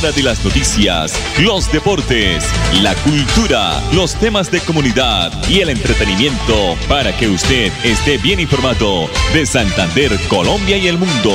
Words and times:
de 0.00 0.22
las 0.22 0.44
noticias, 0.44 1.12
los 1.40 1.72
deportes, 1.72 2.44
la 2.82 2.94
cultura, 2.94 3.82
los 3.92 4.14
temas 4.14 4.48
de 4.48 4.60
comunidad 4.60 5.32
y 5.48 5.58
el 5.58 5.70
entretenimiento 5.70 6.76
para 6.88 7.16
que 7.16 7.26
usted 7.26 7.72
esté 7.82 8.16
bien 8.16 8.38
informado 8.38 9.10
de 9.34 9.44
Santander, 9.44 10.16
Colombia 10.28 10.76
y 10.76 10.86
el 10.86 10.98
mundo. 10.98 11.34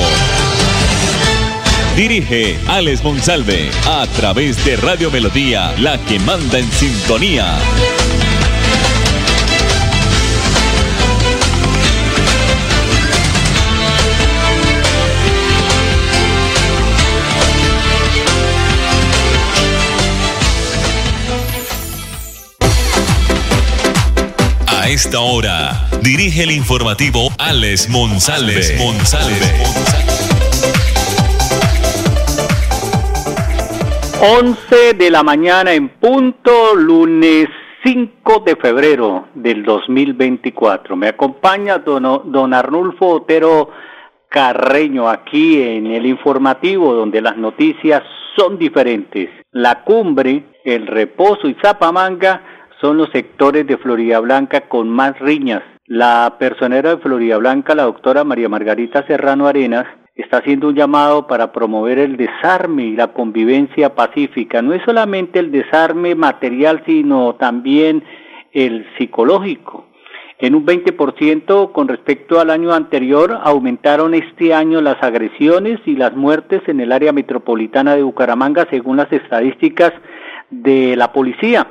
Dirige 1.98 2.58
Alex 2.68 3.04
Monsalve 3.04 3.70
a 3.86 4.08
través 4.16 4.64
de 4.64 4.78
Radio 4.78 5.12
Melodía, 5.12 5.74
la 5.80 5.98
que 6.06 6.18
manda 6.20 6.58
en 6.58 6.72
sintonía. 6.72 7.58
A 24.84 24.90
esta 24.90 25.22
hora, 25.22 25.88
dirige 26.02 26.44
el 26.44 26.52
informativo 26.52 27.30
Alex 27.40 27.88
Monsalve. 27.90 28.60
11 34.20 34.94
de 34.96 35.10
la 35.10 35.24
mañana 35.24 35.72
en 35.72 35.88
punto, 35.88 36.76
lunes 36.76 37.48
5 37.86 38.44
de 38.46 38.58
febrero 38.58 39.30
del 39.36 39.64
2024. 39.64 40.98
Me 40.98 41.08
acompaña 41.08 41.78
don, 41.78 42.30
don 42.30 42.54
Arnulfo 42.54 43.08
Otero 43.08 43.70
Carreño 44.28 45.08
aquí 45.08 45.62
en 45.62 45.88
el 45.88 46.06
informativo 46.06 46.94
donde 46.94 47.22
las 47.22 47.38
noticias 47.38 48.04
son 48.36 48.58
diferentes. 48.58 49.30
La 49.52 49.86
cumbre, 49.86 50.44
el 50.66 50.88
reposo 50.88 51.48
y 51.48 51.56
Zapamanga 51.62 52.63
son 52.84 52.98
los 52.98 53.10
sectores 53.12 53.66
de 53.66 53.78
Florida 53.78 54.20
Blanca 54.20 54.68
con 54.68 54.90
más 54.90 55.18
riñas. 55.20 55.64
La 55.86 56.36
personera 56.38 56.96
de 56.96 57.02
Florida 57.02 57.38
Blanca, 57.38 57.76
la 57.76 57.84
doctora 57.84 58.26
María 58.26 58.50
Margarita 58.50 59.08
Serrano 59.08 59.48
Arenas, 59.48 59.86
está 60.16 60.40
haciendo 60.40 60.68
un 60.68 60.76
llamado 60.76 61.26
para 61.26 61.54
promover 61.54 61.98
el 61.98 62.18
desarme 62.18 62.84
y 62.84 62.96
la 62.98 63.14
convivencia 63.14 63.96
pacífica. 63.96 64.62
No 64.62 64.74
es 64.74 64.82
solamente 64.84 65.40
el 65.40 65.50
desarme 65.50 66.14
material, 66.14 66.84
sino 66.86 67.36
también 67.36 68.04
el 68.52 68.86
psicológico. 68.98 69.86
En 70.40 70.54
un 70.54 70.66
20% 70.66 71.72
con 71.72 71.88
respecto 71.88 72.42
al 72.42 72.50
año 72.50 72.74
anterior 72.74 73.40
aumentaron 73.44 74.14
este 74.14 74.54
año 74.54 74.82
las 74.82 75.02
agresiones 75.02 75.80
y 75.86 75.96
las 75.96 76.14
muertes 76.18 76.62
en 76.68 76.82
el 76.82 76.92
área 76.92 77.14
metropolitana 77.14 77.96
de 77.96 78.04
Bucaramanga 78.04 78.68
según 78.70 78.98
las 78.98 79.10
estadísticas 79.14 79.94
de 80.50 80.98
la 80.98 81.14
policía. 81.14 81.66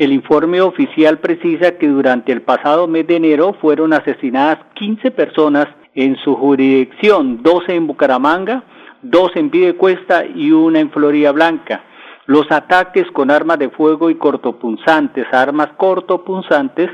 El 0.00 0.14
informe 0.14 0.62
oficial 0.62 1.18
precisa 1.18 1.72
que 1.72 1.86
durante 1.86 2.32
el 2.32 2.40
pasado 2.40 2.88
mes 2.88 3.06
de 3.06 3.16
enero 3.16 3.54
fueron 3.60 3.92
asesinadas 3.92 4.56
15 4.72 5.10
personas 5.10 5.66
en 5.94 6.16
su 6.24 6.36
jurisdicción, 6.36 7.42
12 7.42 7.74
en 7.74 7.86
Bucaramanga, 7.86 8.64
2 9.02 9.32
en 9.34 9.50
Piedecuesta 9.50 10.24
y 10.24 10.52
una 10.52 10.80
en 10.80 10.90
Florida 10.90 11.32
Blanca. 11.32 11.84
Los 12.24 12.50
ataques 12.50 13.10
con 13.12 13.30
armas 13.30 13.58
de 13.58 13.68
fuego 13.68 14.08
y 14.08 14.14
cortopunzantes, 14.14 15.26
armas 15.32 15.68
cortopunzantes, 15.76 16.88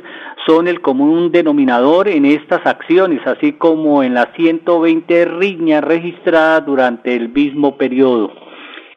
son 0.44 0.66
el 0.66 0.80
común 0.80 1.30
denominador 1.30 2.08
en 2.08 2.24
estas 2.24 2.66
acciones, 2.66 3.24
así 3.24 3.52
como 3.52 4.02
en 4.02 4.14
las 4.14 4.34
120 4.34 5.26
riñas 5.26 5.84
registradas 5.84 6.66
durante 6.66 7.14
el 7.14 7.28
mismo 7.28 7.76
periodo. 7.76 8.45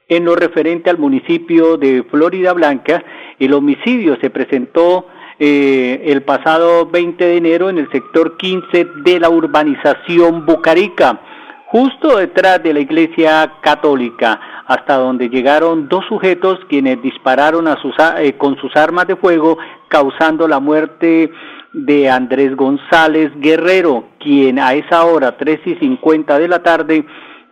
En 0.10 0.26
lo 0.26 0.36
referente 0.36 0.90
al 0.90 0.98
municipio 0.98 1.78
de 1.78 2.04
Florida 2.10 2.52
Blanca, 2.54 3.04
el 3.38 3.54
homicidio 3.54 4.18
se 4.20 4.32
presentó 4.32 5.06
eh, 5.38 6.02
el 6.06 6.24
pasado 6.24 6.88
20 6.88 7.24
de 7.24 7.38
enero 7.38 7.70
en 7.70 7.78
el 7.78 7.92
sector 7.92 8.36
15 8.36 8.88
de 9.04 9.20
la 9.20 9.30
urbanización 9.30 10.48
Bucarica, 10.48 11.22
justo 11.68 12.18
detrás 12.18 12.64
de 12.64 12.74
la 12.74 12.80
iglesia 12.80 13.54
católica, 13.62 14.64
hasta 14.66 14.96
donde 14.96 15.30
llegaron 15.30 15.88
dos 15.88 16.04
sujetos 16.08 16.60
quienes 16.68 17.00
dispararon 17.04 17.68
eh, 17.68 18.34
con 18.34 18.58
sus 18.58 18.76
armas 18.76 19.06
de 19.06 19.16
fuego, 19.16 19.60
causando 19.90 20.48
la 20.48 20.60
muerte 20.60 21.32
de 21.72 22.10
Andrés 22.10 22.56
González 22.56 23.32
Guerrero, 23.36 24.06
quien 24.20 24.58
a 24.58 24.74
esa 24.74 25.06
hora, 25.06 25.38
3 25.38 25.60
y 25.66 25.76
50 25.76 26.40
de 26.40 26.48
la 26.48 26.64
tarde, 26.64 27.06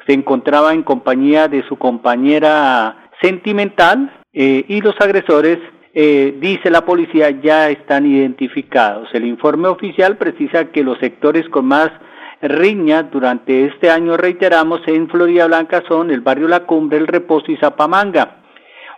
se 0.07 0.13
encontraba 0.13 0.73
en 0.73 0.84
compañía 0.84 1.47
de 1.50 1.63
su 1.68 1.78
compañera 1.78 3.09
sentimental 3.22 4.12
eh, 4.34 4.63
y 4.68 4.81
los 4.81 4.95
agresores, 5.00 5.59
eh, 5.94 6.38
dice 6.40 6.69
la 6.69 6.85
policía, 6.85 7.29
ya 7.29 7.69
están 7.69 8.06
identificados. 8.06 9.09
El 9.13 9.25
informe 9.25 9.68
oficial 9.68 10.18
precisa 10.18 10.66
que 10.72 10.84
los 10.84 10.97
sectores 11.00 11.47
con 11.50 11.66
más 11.66 11.91
riñas 12.41 13.06
durante 13.12 13.66
este 13.66 13.90
año, 13.90 14.16
reiteramos, 14.16 14.81
en 14.88 15.09
Florida 15.09 15.47
Blanca 15.47 15.84
son 15.88 16.12
el 16.12 16.22
barrio 16.22 16.47
La 16.47 16.62
Cumbre, 16.62 16.97
El 16.97 17.07
Reposo 17.07 17.51
y 17.51 17.57
Zapamanga. 17.57 18.38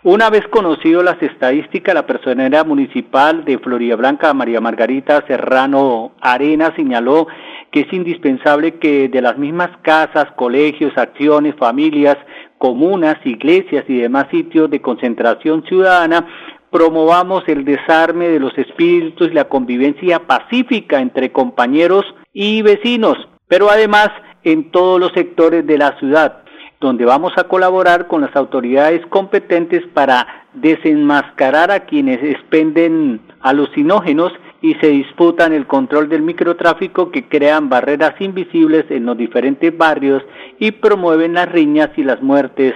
Una 0.03 0.30
vez 0.30 0.47
conocido 0.47 1.03
las 1.03 1.22
estadísticas, 1.22 1.94
la 1.94 2.06
personera 2.06 2.64
municipal 2.64 3.44
de 3.44 3.58
Florida 3.58 3.97
Blanca, 3.97 4.34
María 4.34 4.62
Margarita 4.62 5.26
Serrano 5.28 6.14
Arena, 6.22 6.74
señaló 6.76 7.28
que 7.72 7.81
es 7.81 7.94
indispensable 7.94 8.75
que 8.75 9.09
de 9.09 9.22
las 9.22 9.38
mismas 9.38 9.69
casas, 9.81 10.28
colegios, 10.35 10.97
acciones, 10.97 11.56
familias, 11.56 12.18
comunas, 12.57 13.18
iglesias 13.25 13.85
y 13.88 13.97
demás 13.97 14.28
sitios 14.31 14.69
de 14.69 14.81
concentración 14.81 15.63
ciudadana 15.63 16.25
promovamos 16.72 17.44
el 17.47 17.66
desarme 17.66 18.28
de 18.28 18.40
los 18.40 18.56
espíritus 18.58 19.29
y 19.29 19.34
la 19.34 19.46
convivencia 19.46 20.19
pacífica 20.28 21.00
entre 21.00 21.31
compañeros 21.31 22.06
y 22.34 22.62
vecinos, 22.62 23.18
pero 23.47 23.69
además 23.69 24.09
en 24.44 24.72
todos 24.72 25.00
los 25.00 25.12
sectores 25.13 25.66
de 25.66 25.78
la 25.78 25.97
ciudad, 26.00 26.44
donde 26.79 27.06
vamos 27.06 27.34
a 27.38 27.46
colaborar 27.46 28.08
con 28.08 28.22
las 28.22 28.35
autoridades 28.35 29.06
competentes 29.08 29.84
para 29.94 30.46
desenmascarar 30.53 31.72
a 31.72 31.81
quienes 31.81 32.24
expenden 32.24 33.19
alucinógenos 33.41 34.31
y 34.62 34.74
se 34.75 34.88
disputan 34.88 35.53
el 35.53 35.68
control 35.68 36.09
del 36.09 36.22
microtráfico 36.22 37.12
que 37.12 37.28
crean 37.28 37.70
barreras 37.70 38.20
invisibles 38.20 38.86
en 38.90 39.06
los 39.06 39.18
diferentes 39.18 39.75
barrios 39.78 40.24
y 40.59 40.72
promueven 40.72 41.34
las 41.34 41.50
riñas 41.52 41.90
y 41.96 42.03
las 42.03 42.22
muertes 42.22 42.74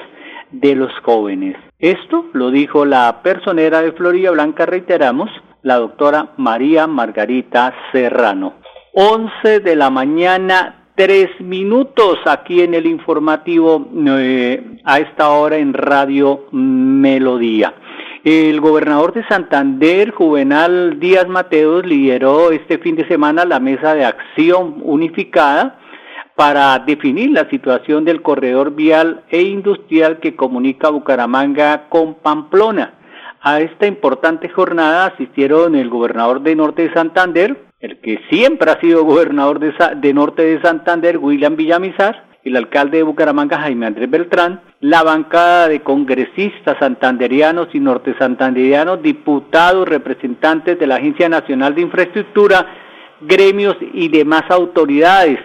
de 0.52 0.76
los 0.76 0.92
jóvenes. 1.04 1.58
Esto 1.80 2.28
lo 2.34 2.52
dijo 2.52 2.86
la 2.86 3.22
personera 3.22 3.82
de 3.82 3.92
Florida 3.92 4.32
Blanca, 4.32 4.66
reiteramos, 4.66 5.30
la 5.62 5.76
doctora 5.76 6.30
María 6.38 6.88
Margarita 6.88 7.74
Serrano. 7.92 8.54
11 8.94 9.60
de 9.60 9.76
la 9.76 9.90
mañana, 9.90 10.84
tres 10.96 11.30
minutos 11.40 12.20
aquí 12.26 12.62
en 12.62 12.74
el 12.74 12.86
informativo 12.86 13.90
eh, 14.08 14.78
a 14.84 15.00
esta 15.00 15.30
hora 15.30 15.58
en 15.58 15.74
Radio 15.74 16.46
Melodía. 16.52 17.74
El 18.24 18.62
gobernador 18.62 19.12
de 19.12 19.28
Santander, 19.28 20.12
Juvenal 20.12 20.98
Díaz 20.98 21.28
Mateos, 21.28 21.86
lideró 21.86 22.52
este 22.52 22.78
fin 22.78 22.96
de 22.96 23.06
semana 23.06 23.44
la 23.44 23.60
mesa 23.60 23.94
de 23.96 24.06
acción 24.06 24.80
unificada 24.82 25.78
para 26.34 26.80
definir 26.80 27.32
la 27.32 27.50
situación 27.50 28.06
del 28.06 28.22
corredor 28.22 28.76
vial 28.76 29.26
e 29.30 29.42
industrial 29.42 30.22
que 30.22 30.38
comunica 30.38 30.90
Bucaramanga 30.90 31.90
con 31.90 32.14
Pamplona. 32.14 32.94
A 33.42 33.60
esta 33.60 33.88
importante 33.88 34.48
jornada 34.48 35.08
asistieron 35.08 35.76
el 35.76 35.90
gobernador 35.90 36.42
de 36.44 36.56
Norte 36.56 36.88
de 36.88 36.94
Santander, 36.94 37.66
el 37.82 38.00
que 38.00 38.22
siempre 38.30 38.72
ha 38.72 38.80
sido 38.80 39.04
gobernador 39.04 39.60
de, 39.60 39.74
de 39.98 40.14
Norte 40.14 40.44
de 40.44 40.62
Santander, 40.62 41.18
William 41.18 41.58
Villamizar, 41.58 42.24
el 42.44 42.58
alcalde 42.58 42.98
de 42.98 43.04
Bucaramanga, 43.04 43.60
Jaime 43.60 43.86
Andrés 43.86 44.10
Beltrán, 44.10 44.62
la 44.82 45.02
bancada 45.04 45.70
de 45.70 45.82
congresistas 45.82 46.78
santanderianos 46.80 47.70
y 47.74 47.80
norte 47.80 48.16
santanderianos, 48.20 49.02
diputados, 49.02 49.88
representantes 49.88 50.78
de 50.78 50.88
la 50.88 50.96
Agencia 50.96 51.30
Nacional 51.30 51.74
de 51.74 51.82
Infraestructura, 51.82 52.66
gremios 53.22 53.78
y 53.94 54.10
demás 54.10 54.44
autoridades. 54.50 55.40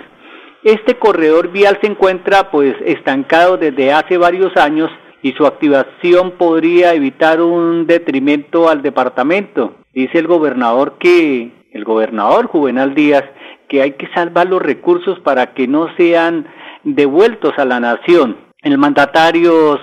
Este 0.64 0.98
corredor 0.98 1.52
vial 1.52 1.78
se 1.80 1.86
encuentra 1.86 2.50
pues 2.50 2.74
estancado 2.84 3.56
desde 3.56 3.92
hace 3.92 4.18
varios 4.18 4.56
años 4.56 4.90
y 5.22 5.32
su 5.32 5.46
activación 5.46 6.32
podría 6.32 6.94
evitar 6.94 7.40
un 7.40 7.86
detrimento 7.86 8.68
al 8.68 8.82
departamento. 8.82 9.76
Dice 9.94 10.18
el 10.18 10.26
gobernador 10.26 10.96
que 10.98 11.52
el 11.72 11.84
gobernador 11.84 12.46
Juvenal 12.46 12.94
Díaz 12.94 13.24
que 13.68 13.82
hay 13.82 13.92
que 13.92 14.08
salvar 14.14 14.48
los 14.48 14.62
recursos 14.62 15.20
para 15.20 15.52
que 15.52 15.68
no 15.68 15.94
sean 15.96 16.46
devueltos 16.94 17.52
a 17.58 17.64
la 17.64 17.80
nación. 17.80 18.36
El 18.60 18.76
mandatario 18.78 19.78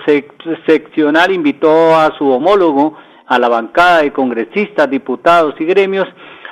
seccional 0.66 1.32
invitó 1.32 1.96
a 1.96 2.14
su 2.18 2.28
homólogo, 2.28 2.96
a 3.26 3.38
la 3.38 3.48
bancada 3.48 4.02
de 4.02 4.12
congresistas, 4.12 4.90
diputados 4.90 5.54
y 5.58 5.64
gremios, 5.64 6.06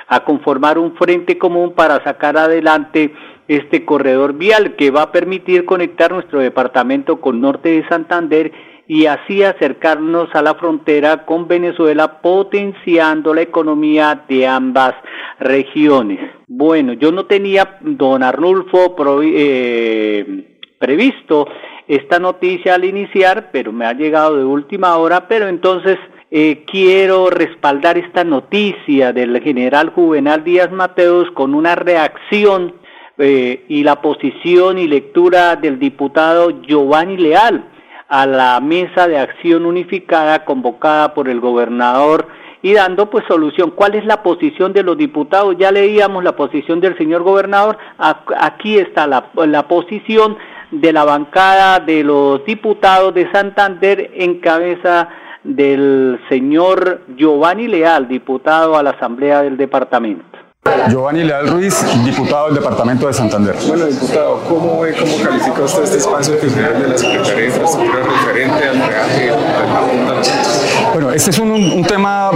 a 0.07 0.21
conformar 0.23 0.77
un 0.77 0.95
frente 0.95 1.37
común 1.37 1.73
para 1.73 2.03
sacar 2.03 2.37
adelante 2.37 3.13
este 3.47 3.85
corredor 3.85 4.33
vial 4.33 4.75
que 4.75 4.91
va 4.91 5.03
a 5.03 5.11
permitir 5.11 5.65
conectar 5.65 6.11
nuestro 6.11 6.39
departamento 6.39 7.21
con 7.21 7.41
norte 7.41 7.69
de 7.69 7.87
Santander 7.87 8.51
y 8.87 9.07
así 9.07 9.43
acercarnos 9.43 10.29
a 10.33 10.41
la 10.41 10.55
frontera 10.55 11.25
con 11.25 11.47
Venezuela, 11.47 12.21
potenciando 12.21 13.33
la 13.33 13.41
economía 13.41 14.23
de 14.27 14.45
ambas 14.45 14.93
regiones. 15.39 16.19
Bueno, 16.47 16.93
yo 16.93 17.11
no 17.11 17.25
tenía, 17.25 17.77
don 17.81 18.21
Arnulfo, 18.21 18.95
eh, 19.23 20.57
previsto 20.77 21.47
esta 21.87 22.19
noticia 22.19 22.75
al 22.75 22.85
iniciar, 22.85 23.49
pero 23.51 23.71
me 23.71 23.85
ha 23.85 23.93
llegado 23.93 24.37
de 24.37 24.43
última 24.43 24.97
hora, 24.97 25.27
pero 25.27 25.47
entonces 25.47 25.97
eh, 26.31 26.63
quiero 26.67 27.29
respaldar 27.29 27.97
esta 27.97 28.23
noticia 28.23 29.13
del 29.13 29.41
general 29.41 29.89
Juvenal 29.89 30.43
Díaz 30.43 30.71
Mateos 30.71 31.29
con 31.31 31.53
una 31.53 31.75
reacción 31.75 32.75
eh, 33.17 33.65
y 33.67 33.83
la 33.83 34.01
posición 34.01 34.77
y 34.77 34.87
lectura 34.87 35.55
del 35.55 35.79
diputado 35.79 36.61
Giovanni 36.61 37.17
Leal 37.17 37.71
a 38.07 38.25
la 38.25 38.59
mesa 38.59 39.07
de 39.07 39.17
acción 39.17 39.65
unificada 39.65 40.45
convocada 40.45 41.13
por 41.13 41.27
el 41.27 41.39
gobernador 41.39 42.27
y 42.61 42.73
dando 42.73 43.09
pues 43.09 43.25
solución. 43.27 43.71
¿Cuál 43.71 43.95
es 43.95 44.05
la 44.05 44.23
posición 44.23 44.73
de 44.73 44.83
los 44.83 44.97
diputados? 44.97 45.55
Ya 45.57 45.71
leíamos 45.71 46.23
la 46.23 46.35
posición 46.35 46.81
del 46.81 46.97
señor 46.97 47.23
gobernador, 47.23 47.77
aquí 47.97 48.77
está 48.77 49.07
la, 49.07 49.29
la 49.35 49.67
posición 49.67 50.37
de 50.71 50.91
la 50.91 51.05
bancada 51.05 51.79
de 51.79 52.03
los 52.03 52.43
diputados 52.45 53.13
de 53.13 53.31
Santander 53.31 54.11
en 54.15 54.39
cabeza 54.39 55.09
del 55.43 56.19
señor 56.27 57.01
Giovanni 57.15 57.67
Leal, 57.67 58.07
diputado 58.07 58.75
a 58.75 58.83
la 58.83 58.91
Asamblea 58.91 59.43
del 59.43 59.57
Departamento. 59.57 60.34
Giovanni 60.89 61.23
Leal 61.23 61.47
Ruiz, 61.47 61.75
diputado 62.03 62.47
del 62.47 62.55
Departamento 62.55 63.05
de 63.05 63.13
Santander. 63.13 63.55
Bueno, 63.67 63.85
diputado, 63.85 64.41
¿cómo 64.47 64.79
ve, 64.79 64.95
cómo 64.99 65.23
califica 65.23 65.61
usted 65.61 65.83
este 65.83 65.97
espacio 65.97 66.39
que 66.39 66.47
de 66.47 66.87
la 66.87 66.97
Secretaría 66.97 67.35
de 67.35 67.45
Infraestructura 67.45 67.99
referente 68.03 68.67
al 68.67 68.81
peaje 68.81 69.31
Bueno, 70.93 71.11
este 71.11 71.29
es 71.29 71.39
un, 71.39 71.83
tema 71.85 72.31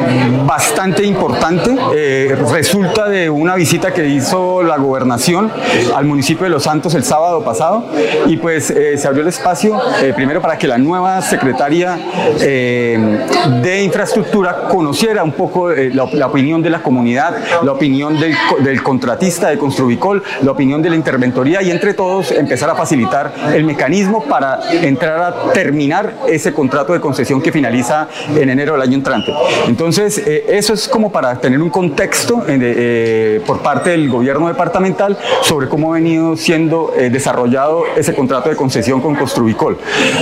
bastante 0.45 1.03
importante. 1.03 1.75
Eh, 1.95 2.37
resulta 2.51 3.09
de 3.09 3.31
una 3.31 3.55
visita 3.55 3.91
que 3.93 4.07
hizo 4.07 4.61
la 4.61 4.77
gobernación 4.77 5.51
al 5.95 6.05
municipio 6.05 6.43
de 6.43 6.51
Los 6.51 6.63
Santos 6.63 6.93
el 6.93 7.03
sábado 7.03 7.43
pasado 7.43 7.85
y 8.27 8.37
pues 8.37 8.69
eh, 8.69 8.95
se 8.97 9.07
abrió 9.07 9.23
el 9.23 9.29
espacio 9.29 9.79
eh, 10.03 10.13
primero 10.15 10.39
para 10.39 10.55
que 10.57 10.67
la 10.67 10.77
nueva 10.77 11.19
secretaria 11.23 11.97
de 12.37 13.81
infraestructura 13.83 14.67
conociera 14.67 15.23
un 15.23 15.31
poco 15.31 15.69
la, 15.69 16.05
la 16.13 16.27
opinión 16.27 16.61
de 16.61 16.69
la 16.69 16.83
comunidad, 16.83 17.35
la 17.63 17.71
opinión 17.71 18.18
del, 18.19 18.83
contratista 18.83 19.49
de 19.49 19.57
Construvicol, 19.57 20.23
la 20.41 20.51
opinión 20.51 20.81
de 20.81 20.89
la 20.89 20.95
interventoría 20.95 21.61
y 21.61 21.71
entre 21.71 21.93
todos 21.93 22.31
empezar 22.31 22.69
a 22.69 22.75
facilitar 22.75 23.33
el 23.53 23.63
mecanismo 23.63 24.23
para 24.23 24.59
entrar 24.71 25.21
a 25.21 25.51
terminar 25.53 26.13
ese 26.27 26.53
contrato 26.53 26.93
de 26.93 26.99
concesión 26.99 27.41
que 27.41 27.51
finaliza 27.51 28.07
en 28.35 28.49
enero 28.49 28.73
del 28.73 28.81
año 28.81 28.95
entrante. 28.95 29.33
Entonces, 29.67 30.17
eh, 30.25 30.45
eso 30.49 30.73
es 30.73 30.87
como 30.87 31.11
para 31.11 31.39
tener 31.39 31.61
un 31.61 31.69
contexto 31.69 32.45
eh, 32.47 32.57
eh, 32.59 33.41
por 33.45 33.59
parte 33.59 33.91
del 33.91 34.09
gobierno 34.09 34.47
departamental 34.47 35.17
sobre 35.41 35.67
cómo 35.67 35.91
ha 35.91 35.95
venido 35.95 36.35
siendo 36.35 36.93
desarrollado 37.11 37.83
ese 37.95 38.13
contrato 38.13 38.49
de 38.49 38.55
concesión 38.55 39.01
con 39.01 39.15
Construvicol. 39.15 39.77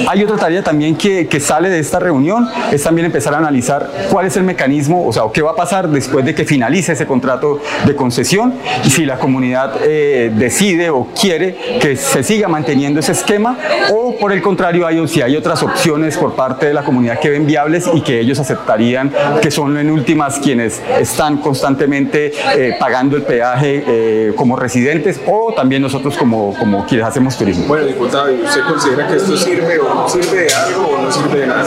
Hay 0.08 0.24
otra 0.24 0.38
tarea 0.38 0.64
también 0.64 0.96
que, 0.96 1.28
que 1.28 1.40
sale 1.40 1.70
de 1.70 1.80
esta 1.80 2.00
reunión, 2.00 2.48
es 2.72 2.84
también 2.84 3.06
empezar 3.06 3.34
a 3.34 3.38
analizar 3.38 3.90
cuál 4.12 4.26
es 4.26 4.38
el 4.38 4.44
mecanismo, 4.44 5.06
o 5.06 5.14
sea, 5.14 5.24
qué 5.34 5.42
va 5.42 5.52
a 5.52 5.56
pasar 5.56 5.88
después 5.90 6.26
de 6.26 6.36
que 6.36 6.46
finalice 6.46 6.94
ese 6.94 7.06
contrato 7.06 7.60
de 7.88 7.95
concesión 7.95 8.54
y 8.84 8.89
si 8.89 9.06
la 9.06 9.18
comunidad 9.18 9.75
eh, 9.84 10.31
decide 10.36 10.89
o 10.89 11.07
quiere 11.19 11.80
que 11.80 11.95
se 11.95 12.24
siga 12.24 12.48
manteniendo 12.48 13.00
ese 13.00 13.13
esquema 13.13 13.57
o 13.92 14.16
por 14.18 14.31
el 14.31 14.42
contrario 14.42 14.86
hay, 14.86 15.07
si 15.07 15.22
hay 15.22 15.36
otras 15.36 15.63
opciones 15.63 16.18
por 16.18 16.36
parte 16.36 16.68
de 16.68 16.74
la 16.74 16.84
comunidad 16.84 17.19
que 17.19 17.30
ven 17.30 17.45
viables 17.48 17.89
y 17.94 18.01
que 18.01 18.19
ellos 18.19 18.39
aceptarían 18.39 19.12
que 19.42 19.50
son 19.50 19.78
en 19.78 19.89
últimas 19.89 20.39
quienes 20.39 20.81
están 21.00 21.38
constantemente 21.38 22.34
eh, 22.56 22.75
pagando 22.80 23.16
el 23.16 23.24
peaje 23.24 23.84
eh, 23.88 24.33
como 24.36 24.56
residentes 24.56 25.19
o 25.25 25.54
también 25.56 25.81
nosotros 25.81 26.18
como, 26.18 26.54
como 26.57 26.86
quienes 26.86 27.07
hacemos 27.07 27.38
turismo. 27.38 27.66
Bueno, 27.68 27.86
diputado, 27.86 28.33
¿usted 28.33 28.62
considera 28.62 29.07
que 29.07 29.16
esto 29.16 29.38
sirve 29.38 29.80
o 29.80 30.07
sirve 30.10 30.44
de 30.44 30.54
algo 30.54 30.88
o 30.88 31.01
no 31.01 31.12
sirve 31.12 31.40
de 31.42 31.48
nada? 31.48 31.66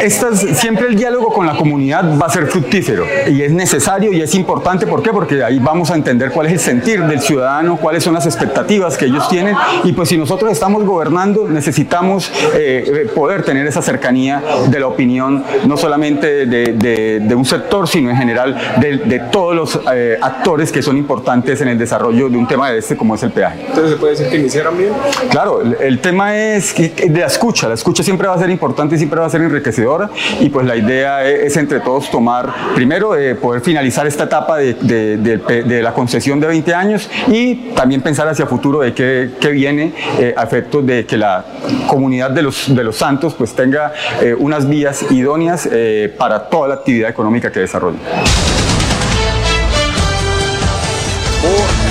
Estas, 0.00 0.40
siempre 0.40 0.88
el 0.88 0.96
diálogo 0.96 1.32
con 1.32 1.46
la 1.46 1.56
comunidad 1.56 2.18
va 2.20 2.26
a 2.26 2.30
ser 2.30 2.46
fructífero 2.46 3.04
y 3.28 3.42
es 3.42 3.52
necesario 3.52 4.12
y 4.12 4.20
es 4.20 4.34
importante. 4.34 4.86
¿Por 4.86 5.02
qué? 5.02 5.10
Porque 5.10 5.43
ahí 5.44 5.58
vamos 5.58 5.90
a 5.90 5.94
entender 5.94 6.30
cuál 6.30 6.46
es 6.46 6.52
el 6.52 6.60
sentir 6.60 7.02
del 7.04 7.20
ciudadano, 7.20 7.76
cuáles 7.76 8.02
son 8.02 8.14
las 8.14 8.26
expectativas 8.26 8.96
que 8.96 9.06
ellos 9.06 9.28
tienen 9.28 9.56
y 9.84 9.92
pues 9.92 10.08
si 10.08 10.16
nosotros 10.16 10.50
estamos 10.50 10.84
gobernando 10.84 11.46
necesitamos 11.48 12.30
eh, 12.54 12.84
eh, 12.86 13.10
poder 13.14 13.42
tener 13.42 13.66
esa 13.66 13.82
cercanía 13.82 14.42
de 14.68 14.80
la 14.80 14.86
opinión 14.86 15.44
no 15.66 15.76
solamente 15.76 16.46
de, 16.46 17.34
un 17.34 17.44
sector 17.44 17.88
sino 17.88 18.10
en 18.10 18.16
general 18.16 18.56
de, 18.80 19.20
todos 19.30 19.54
los 19.54 19.80
eh, 19.92 20.18
actores 20.20 20.70
que 20.70 20.82
son 20.82 20.96
importantes 20.96 21.60
en 21.60 21.68
el 21.68 21.78
desarrollo 21.78 22.28
de 22.28 22.36
un 22.36 22.46
tema 22.46 22.70
de 22.70 22.78
este 22.78 22.96
como 22.96 23.14
es 23.14 23.22
el 23.22 23.30
peaje. 23.30 23.64
Entonces 23.66 23.92
se 23.92 23.96
puede 23.96 24.12
decir 24.12 24.28
que 24.28 24.36
iniciaron 24.36 24.76
bien. 24.78 24.92
Claro, 25.30 25.60
el, 25.60 25.98
tema 25.98 26.36
es 26.36 26.74
de 26.76 27.20
la 27.20 27.26
escucha, 27.26 27.68
la 27.68 27.74
escucha 27.74 28.02
siempre 28.02 28.28
va 28.28 28.34
a 28.34 28.38
ser 28.38 28.50
importante 28.50 28.94
y 28.94 28.98
siempre 28.98 29.18
va 29.20 29.26
a 29.26 29.30
ser 29.30 29.42
enriquecedora 29.42 30.10
y 30.40 30.48
pues 30.48 30.66
la 30.66 30.76
idea 30.76 31.26
es, 31.26 31.56
entre 31.56 31.80
todos 31.80 32.10
tomar 32.10 32.52
primero 32.74 33.14
poder 33.40 33.60
finalizar 33.62 34.06
esta 34.06 34.24
etapa 34.24 34.58
de, 34.58 35.33
de, 35.38 35.82
la 35.82 35.92
concesión 35.92 36.40
de 36.40 36.46
20 36.46 36.74
años 36.74 37.10
y 37.28 37.70
también 37.74 38.00
pensar 38.02 38.28
hacia 38.28 38.46
futuro 38.46 38.80
de 38.80 38.94
qué, 38.94 39.50
viene 39.50 39.92
eh, 40.18 40.34
a 40.36 40.44
efectos 40.44 40.84
de 40.86 41.06
que 41.06 41.16
la 41.16 41.44
comunidad 41.86 42.30
de 42.30 42.42
los, 42.42 42.74
de 42.74 42.84
los 42.84 42.96
santos 42.96 43.34
pues 43.34 43.54
tenga 43.54 43.92
eh, 44.20 44.34
unas 44.36 44.68
vías 44.68 45.10
idóneas 45.10 45.68
eh, 45.70 46.12
para 46.16 46.48
toda 46.48 46.68
la 46.68 46.74
actividad 46.74 47.10
económica 47.10 47.52
que 47.52 47.60
desarrolla. 47.60 47.98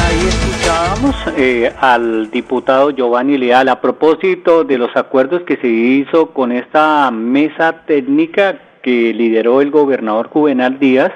Ahí 0.06 0.28
escuchábamos 0.28 1.16
al 1.80 2.32
diputado 2.32 2.92
Giovanni 2.92 3.38
Leal 3.38 3.70
a 3.70 3.80
propósito 3.80 4.64
de 4.64 4.78
los 4.78 4.96
acuerdos 4.96 5.44
que 5.44 5.58
se 5.58 5.68
hizo 5.68 6.32
con 6.32 6.52
esta 6.52 7.10
mesa 7.12 7.84
técnica 7.86 8.58
que 8.84 9.14
lideró 9.14 9.62
el 9.62 9.72
gobernador 9.72 10.28
Juvenal 10.28 10.78
Díaz. 10.78 11.12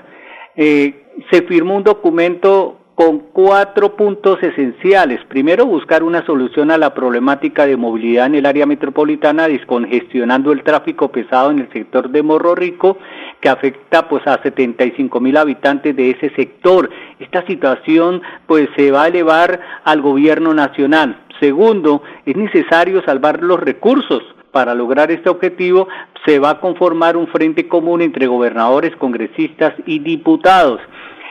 Eh, 0.56 1.06
se 1.31 1.41
firmó 1.43 1.75
un 1.75 1.83
documento 1.83 2.77
con 2.97 3.19
cuatro 3.31 3.95
puntos 3.95 4.41
esenciales. 4.41 5.23
Primero, 5.25 5.67
buscar 5.67 6.01
una 6.01 6.25
solución 6.25 6.71
a 6.71 6.79
la 6.79 6.95
problemática 6.95 7.67
de 7.67 7.77
movilidad 7.77 8.25
en 8.25 8.33
el 8.33 8.45
área 8.47 8.65
metropolitana, 8.65 9.47
descongestionando 9.47 10.51
el 10.51 10.63
tráfico 10.63 11.12
pesado 11.12 11.51
en 11.51 11.59
el 11.59 11.71
sector 11.71 12.09
de 12.09 12.24
Morro 12.24 12.55
Rico, 12.55 12.97
que 13.39 13.50
afecta 13.50 14.09
pues 14.09 14.25
a 14.25 14.41
75 14.41 15.19
mil 15.19 15.38
habitantes 15.38 15.95
de 15.95 16.09
ese 16.09 16.31
sector. 16.31 16.89
Esta 17.19 17.45
situación 17.45 18.24
pues 18.47 18.67
se 18.75 18.89
va 18.89 19.03
a 19.03 19.07
elevar 19.09 19.59
al 19.83 20.01
gobierno 20.01 20.55
nacional. 20.55 21.19
Segundo, 21.39 22.01
es 22.25 22.36
necesario 22.36 23.03
salvar 23.03 23.43
los 23.43 23.59
recursos 23.59 24.24
para 24.51 24.74
lograr 24.74 25.12
este 25.12 25.29
objetivo 25.29 25.88
se 26.25 26.39
va 26.39 26.50
a 26.51 26.59
conformar 26.59 27.15
un 27.15 27.27
frente 27.27 27.67
común 27.67 28.01
entre 28.01 28.27
gobernadores, 28.27 28.95
congresistas 28.95 29.74
y 29.86 30.00
diputados. 30.00 30.81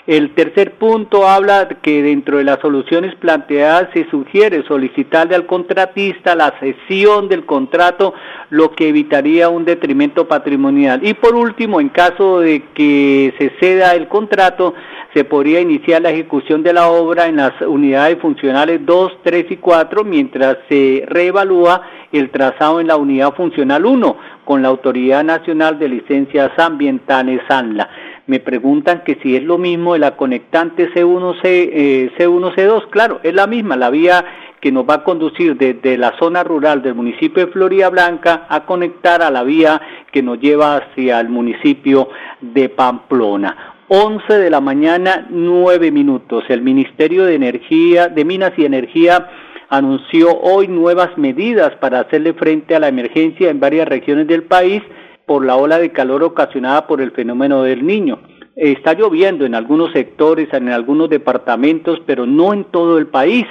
El 0.07 0.35
tercer 0.35 0.75
punto 0.75 1.27
habla 1.27 1.67
que 1.83 2.01
dentro 2.01 2.39
de 2.39 2.45
las 2.45 2.61
soluciones 2.61 3.17
planteadas 3.17 3.89
se 3.93 4.09
sugiere 4.09 4.63
solicitarle 4.63 5.35
al 5.35 5.47
contratista 5.47 6.37
la 6.37 6.55
cesión 6.61 7.29
del 7.29 7.45
contrato, 7.45 8.15
lo 8.51 8.71
que 8.71 8.89
evitaría 8.89 9.49
un 9.49 9.65
detrimento 9.65 10.29
patrimonial. 10.29 11.05
Y 11.05 11.15
por 11.15 11.35
último, 11.35 11.81
en 11.81 11.89
caso 11.89 12.39
de 12.39 12.63
que 12.73 13.35
se 13.37 13.51
ceda 13.59 13.97
el 13.97 14.07
contrato, 14.07 14.75
se 15.13 15.25
podría 15.25 15.61
iniciar 15.61 16.03
la 16.03 16.11
ejecución 16.11 16.63
de 16.63 16.73
la 16.73 16.89
obra 16.89 17.27
en 17.27 17.37
las 17.37 17.61
unidades 17.63 18.19
funcionales 18.21 18.87
2, 18.87 19.13
3 19.25 19.47
y 19.51 19.57
4, 19.57 20.05
mientras 20.05 20.59
se 20.69 21.05
reevalúa 21.09 21.83
el 22.13 22.31
trazado 22.31 22.81
en 22.81 22.87
la 22.87 22.97
unidad 22.97 23.35
funcional 23.35 23.85
1 23.85 24.17
con 24.45 24.63
la 24.63 24.69
Autoridad 24.69 25.25
Nacional 25.25 25.81
de 25.81 25.89
Licencias 25.89 26.53
Ambientales 26.59 27.41
ANLA. 27.49 27.89
Me 28.27 28.41
preguntan 28.41 29.03
que 29.05 29.19
si 29.23 29.37
es 29.37 29.43
lo 29.45 29.57
mismo 29.57 29.93
de 29.93 30.01
la 30.01 30.17
conectante 30.17 30.91
C1, 30.93 31.41
C, 31.43 32.11
C1, 32.19 32.55
C2. 32.57 32.91
Claro, 32.91 33.21
es 33.23 33.33
la 33.33 33.47
misma, 33.47 33.77
la 33.77 33.91
vía 33.91 34.25
que 34.61 34.73
nos 34.73 34.85
va 34.85 34.95
a 34.95 35.05
conducir 35.05 35.57
desde 35.57 35.97
la 35.97 36.19
zona 36.19 36.43
rural 36.43 36.83
del 36.83 36.95
municipio 36.95 37.47
de 37.47 37.53
Florida 37.53 37.89
Blanca 37.89 38.47
a 38.49 38.65
conectar 38.65 39.23
a 39.23 39.31
la 39.31 39.45
vía 39.45 39.81
que 40.11 40.23
nos 40.23 40.41
lleva 40.41 40.77
hacia 40.77 41.21
el 41.21 41.29
municipio 41.29 42.09
de 42.41 42.69
Pamplona. 42.69 43.75
11 43.89 44.39
de 44.39 44.51
la 44.51 44.61
mañana, 44.61 45.27
9 45.31 45.93
minutos. 45.93 46.43
El 46.49 46.63
Ministerio 46.63 47.27
de 47.27 47.37
Energía, 47.37 48.09
de 48.09 48.25
Minas 48.25 48.53
y 48.57 48.65
Energía 48.65 49.31
anunció 49.69 50.37
hoy 50.41 50.67
nuevas 50.67 51.17
medidas 51.17 51.75
para 51.77 52.01
hacerle 52.01 52.33
frente 52.33 52.75
a 52.75 52.81
la 52.81 52.89
emergencia 52.89 53.51
en 53.51 53.61
varias 53.61 53.87
regiones 53.87 54.27
del 54.27 54.43
país 54.43 54.83
por 55.27 55.45
la 55.45 55.57
ola 55.57 55.79
de 55.79 55.93
calor 55.93 56.23
ocasionada 56.23 56.87
por 56.87 57.01
el 57.01 57.11
fenómeno 57.11 57.63
del 57.63 57.85
niño. 57.85 58.21
Está 58.55 58.95
lloviendo 58.95 59.45
en 59.45 59.55
algunos 59.55 59.93
sectores, 59.93 60.49
en 60.53 60.71
algunos 60.71 61.11
departamentos, 61.11 62.01
pero 62.07 62.25
no 62.25 62.55
en 62.55 62.65
todo 62.65 62.97
el 62.97 63.09
país. 63.09 63.45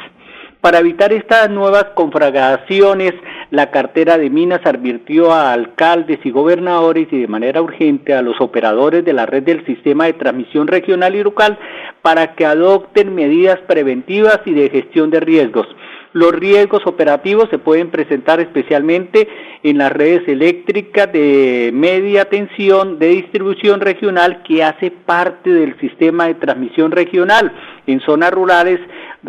Para 0.61 0.79
evitar 0.79 1.13
estas 1.13 1.47
nuevas 1.51 1.85
conflagraciones, 1.93 3.13
la 3.51 3.69
cartera 3.69 4.17
de 4.17 4.31
Minas 4.31 4.61
advirtió 4.65 5.31
a 5.31 5.53
alcaldes 5.53 6.17
y 6.23 6.31
gobernadores 6.31 7.07
y 7.11 7.21
de 7.21 7.27
manera 7.27 7.61
urgente 7.61 8.15
a 8.15 8.23
los 8.23 8.41
operadores 8.41 9.05
de 9.05 9.13
la 9.13 9.27
red 9.27 9.43
del 9.43 9.63
sistema 9.67 10.05
de 10.05 10.13
transmisión 10.13 10.65
regional 10.65 11.13
y 11.13 11.21
local 11.21 11.59
para 12.01 12.33
que 12.33 12.47
adopten 12.47 13.13
medidas 13.13 13.59
preventivas 13.67 14.39
y 14.45 14.55
de 14.55 14.71
gestión 14.71 15.11
de 15.11 15.19
riesgos. 15.19 15.67
Los 16.15 16.31
riesgos 16.31 16.81
operativos 16.85 17.49
se 17.49 17.57
pueden 17.57 17.91
presentar 17.91 18.39
especialmente 18.39 19.27
en 19.63 19.77
las 19.77 19.91
redes 19.91 20.25
eléctricas 20.29 21.11
de 21.11 21.71
media 21.73 22.23
tensión 22.29 22.99
de 22.99 23.09
distribución 23.09 23.81
regional 23.81 24.41
que 24.43 24.63
hace 24.63 24.91
parte 24.91 25.49
del 25.49 25.77
sistema 25.81 26.27
de 26.27 26.35
transmisión 26.35 26.91
regional 26.91 27.51
en 27.85 27.99
zonas 27.99 28.31
rurales 28.31 28.79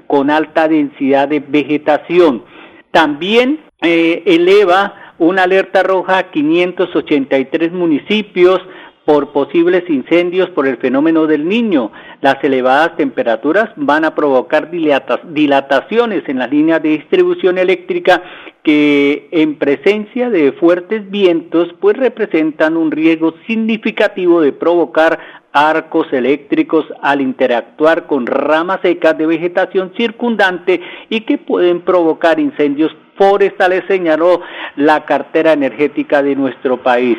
con 0.07 0.31
alta 0.31 0.69
densidad 0.69 1.27
de 1.27 1.41
vegetación. 1.41 2.45
También 2.93 3.59
eh, 3.83 4.23
eleva 4.25 5.15
una 5.19 5.43
alerta 5.43 5.83
roja 5.83 6.19
a 6.19 6.31
583 6.31 7.73
municipios 7.73 8.61
por 9.07 9.33
posibles 9.33 9.89
incendios 9.89 10.51
por 10.51 10.67
el 10.67 10.79
fenómeno 10.79 11.27
del 11.27 11.49
niño. 11.49 11.93
Las 12.21 12.43
elevadas 12.43 12.97
temperaturas 12.97 13.71
van 13.77 14.05
a 14.05 14.15
provocar 14.15 14.69
dilataciones 14.71 16.29
en 16.29 16.39
las 16.41 16.51
líneas 16.51 16.83
de 16.83 16.89
distribución 16.91 17.57
eléctrica 17.57 18.21
que 18.65 19.29
en 19.31 19.59
presencia 19.59 20.29
de 20.29 20.51
fuertes 20.53 21.09
vientos 21.09 21.69
pues 21.81 21.97
representan 21.97 22.77
un 22.77 22.91
riesgo 22.91 23.35
significativo 23.47 24.41
de 24.41 24.53
provocar 24.53 25.21
arcos 25.53 26.13
eléctricos 26.13 26.85
al 27.01 27.21
interactuar 27.21 28.09
con 28.09 28.27
ramas 28.27 28.81
secas 28.83 29.17
de 29.17 29.27
vegetación 29.27 29.93
circundante 29.97 30.81
y 31.09 31.21
que 31.21 31.39
pueden 31.39 31.83
provocar 31.83 32.41
incendios 32.41 32.91
forestales, 33.17 33.85
señaló 33.87 34.43
la 34.75 35.05
cartera 35.05 35.53
energética 35.53 36.23
de 36.23 36.35
nuestro 36.35 36.83
país. 36.83 37.17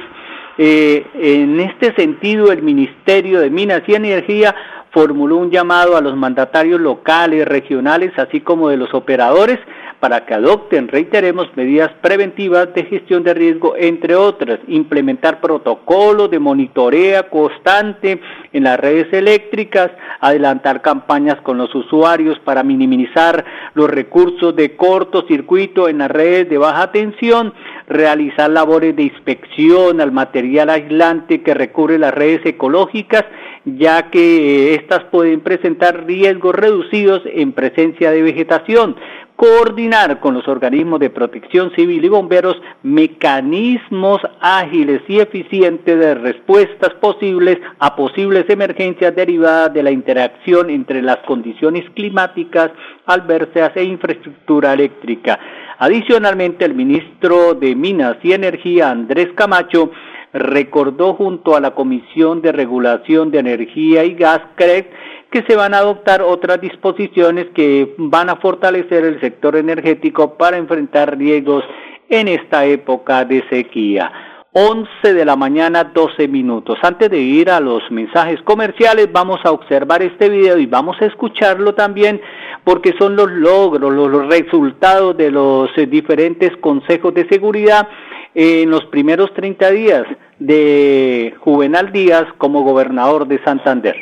Eh, 0.57 1.05
en 1.13 1.59
este 1.59 1.93
sentido, 1.93 2.51
el 2.51 2.63
Ministerio 2.63 3.39
de 3.39 3.49
Minas 3.49 3.83
y 3.87 3.93
Energía 3.93 4.55
formuló 4.91 5.37
un 5.37 5.51
llamado 5.51 5.95
a 5.95 6.01
los 6.01 6.15
mandatarios 6.15 6.79
locales, 6.79 7.47
regionales, 7.47 8.17
así 8.17 8.41
como 8.41 8.69
de 8.69 8.77
los 8.77 8.93
operadores, 8.93 9.59
para 9.99 10.25
que 10.25 10.33
adopten, 10.33 10.87
reiteremos, 10.87 11.49
medidas 11.55 11.91
preventivas 12.01 12.73
de 12.73 12.83
gestión 12.83 13.23
de 13.23 13.33
riesgo, 13.33 13.75
entre 13.75 14.15
otras, 14.15 14.59
implementar 14.67 15.41
protocolos 15.41 16.29
de 16.29 16.39
monitoreo 16.39 17.27
constante 17.29 18.21
en 18.53 18.63
las 18.63 18.79
redes 18.79 19.11
eléctricas, 19.11 19.89
adelantar 20.19 20.81
campañas 20.81 21.41
con 21.41 21.57
los 21.57 21.73
usuarios 21.73 22.37
para 22.39 22.63
minimizar 22.63 23.43
los 23.73 23.89
recursos 23.89 24.55
de 24.55 24.75
cortocircuito 24.75 25.89
en 25.89 25.97
las 25.97 26.11
redes 26.11 26.47
de 26.49 26.57
baja 26.59 26.91
tensión, 26.91 27.53
realizar 27.87 28.49
labores 28.51 28.95
de 28.95 29.03
inspección 29.03 29.99
al 29.99 30.11
material 30.11 30.69
aislante 30.69 31.41
que 31.41 31.53
recubre 31.53 31.97
las 31.97 32.13
redes 32.13 32.45
ecológicas, 32.45 33.25
ya 33.65 34.09
que 34.09 34.75
éstas 34.75 35.03
pueden 35.05 35.41
presentar 35.41 36.05
riesgos 36.05 36.55
reducidos 36.55 37.21
en 37.25 37.51
presencia 37.51 38.11
de 38.11 38.21
vegetación 38.21 38.95
coordinar 39.37 40.19
con 40.19 40.33
los 40.33 40.47
organismos 40.47 40.99
de 40.99 41.11
protección 41.11 41.71
civil 41.75 42.03
y 42.03 42.09
bomberos 42.09 42.59
mecanismos 42.81 44.19
ágiles 44.41 45.03
y 45.07 45.19
eficientes 45.19 45.97
de 45.97 46.15
respuestas 46.15 46.95
posibles 46.95 47.59
a 47.77 47.95
posibles 47.95 48.49
emergencias 48.49 49.15
derivadas 49.15 49.71
de 49.73 49.83
la 49.83 49.91
interacción 49.91 50.71
entre 50.71 51.03
las 51.03 51.17
condiciones 51.17 51.87
climáticas 51.91 52.71
adversas 53.05 53.71
e 53.75 53.83
infraestructura 53.83 54.73
eléctrica. 54.73 55.39
Adicionalmente, 55.77 56.65
el 56.65 56.73
ministro 56.73 57.53
de 57.53 57.75
Minas 57.75 58.17
y 58.23 58.33
Energía, 58.33 58.89
Andrés 58.89 59.29
Camacho, 59.35 59.91
recordó 60.39 61.13
junto 61.13 61.55
a 61.55 61.59
la 61.59 61.71
Comisión 61.71 62.41
de 62.41 62.51
Regulación 62.51 63.31
de 63.31 63.39
Energía 63.39 64.03
y 64.03 64.13
Gas, 64.15 64.41
CREC, 64.55 64.89
que 65.31 65.43
se 65.43 65.55
van 65.55 65.73
a 65.73 65.79
adoptar 65.79 66.21
otras 66.21 66.61
disposiciones 66.61 67.47
que 67.53 67.95
van 67.97 68.29
a 68.29 68.37
fortalecer 68.37 69.03
el 69.03 69.19
sector 69.19 69.55
energético 69.55 70.37
para 70.37 70.57
enfrentar 70.57 71.17
riesgos 71.17 71.63
en 72.09 72.27
esta 72.27 72.65
época 72.65 73.25
de 73.25 73.43
sequía. 73.49 74.11
11 74.53 75.13
de 75.13 75.23
la 75.23 75.35
mañana, 75.35 75.83
12 75.83 76.27
minutos. 76.27 76.79
Antes 76.81 77.11
de 77.11 77.19
ir 77.19 77.51
a 77.51 77.59
los 77.59 77.83
mensajes 77.91 78.41
comerciales, 78.41 79.11
vamos 79.11 79.39
a 79.43 79.51
observar 79.51 80.01
este 80.01 80.29
video 80.29 80.57
y 80.57 80.65
vamos 80.65 80.99
a 80.99 81.05
escucharlo 81.05 81.75
también 81.75 82.19
porque 82.63 82.95
son 82.97 83.15
los 83.15 83.29
logros, 83.29 83.93
los 83.93 84.27
resultados 84.27 85.15
de 85.15 85.29
los 85.29 85.69
diferentes 85.89 86.57
consejos 86.57 87.13
de 87.13 87.27
seguridad 87.27 87.87
en 88.33 88.69
los 88.71 88.83
primeros 88.85 89.31
30 89.33 89.71
días 89.71 90.03
de 90.39 91.33
Juvenal 91.39 91.91
Díaz 91.91 92.25
como 92.37 92.63
gobernador 92.63 93.27
de 93.27 93.43
Santander. 93.43 93.95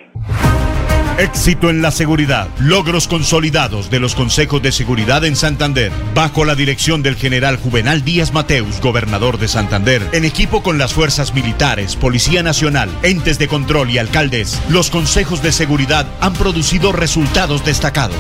Éxito 1.18 1.70
en 1.70 1.82
la 1.82 1.92
seguridad. 1.92 2.50
Logros 2.60 3.08
consolidados 3.08 3.90
de 3.90 4.02
los 4.02 4.16
consejos 4.16 4.62
de 4.62 4.74
seguridad 4.74 5.24
en 5.24 5.38
Santander. 5.38 5.90
Bajo 6.14 6.44
la 6.44 6.56
dirección 6.56 7.04
del 7.04 7.16
general 7.16 7.56
Juvenal 7.56 8.04
Díaz 8.04 8.34
Mateus, 8.34 8.82
gobernador 8.82 9.38
de 9.38 9.48
Santander. 9.48 10.02
En 10.12 10.26
equipo 10.26 10.62
con 10.62 10.78
las 10.78 10.94
fuerzas 10.94 11.34
militares, 11.34 11.96
Policía 11.96 12.44
Nacional, 12.44 12.90
entes 13.02 13.40
de 13.40 13.48
control 13.48 13.92
y 13.92 13.98
alcaldes, 13.98 14.62
los 14.70 14.90
consejos 14.90 15.42
de 15.42 15.54
seguridad 15.54 16.06
han 16.20 16.34
producido 16.34 16.92
resultados 16.92 17.64
destacados. 17.64 18.18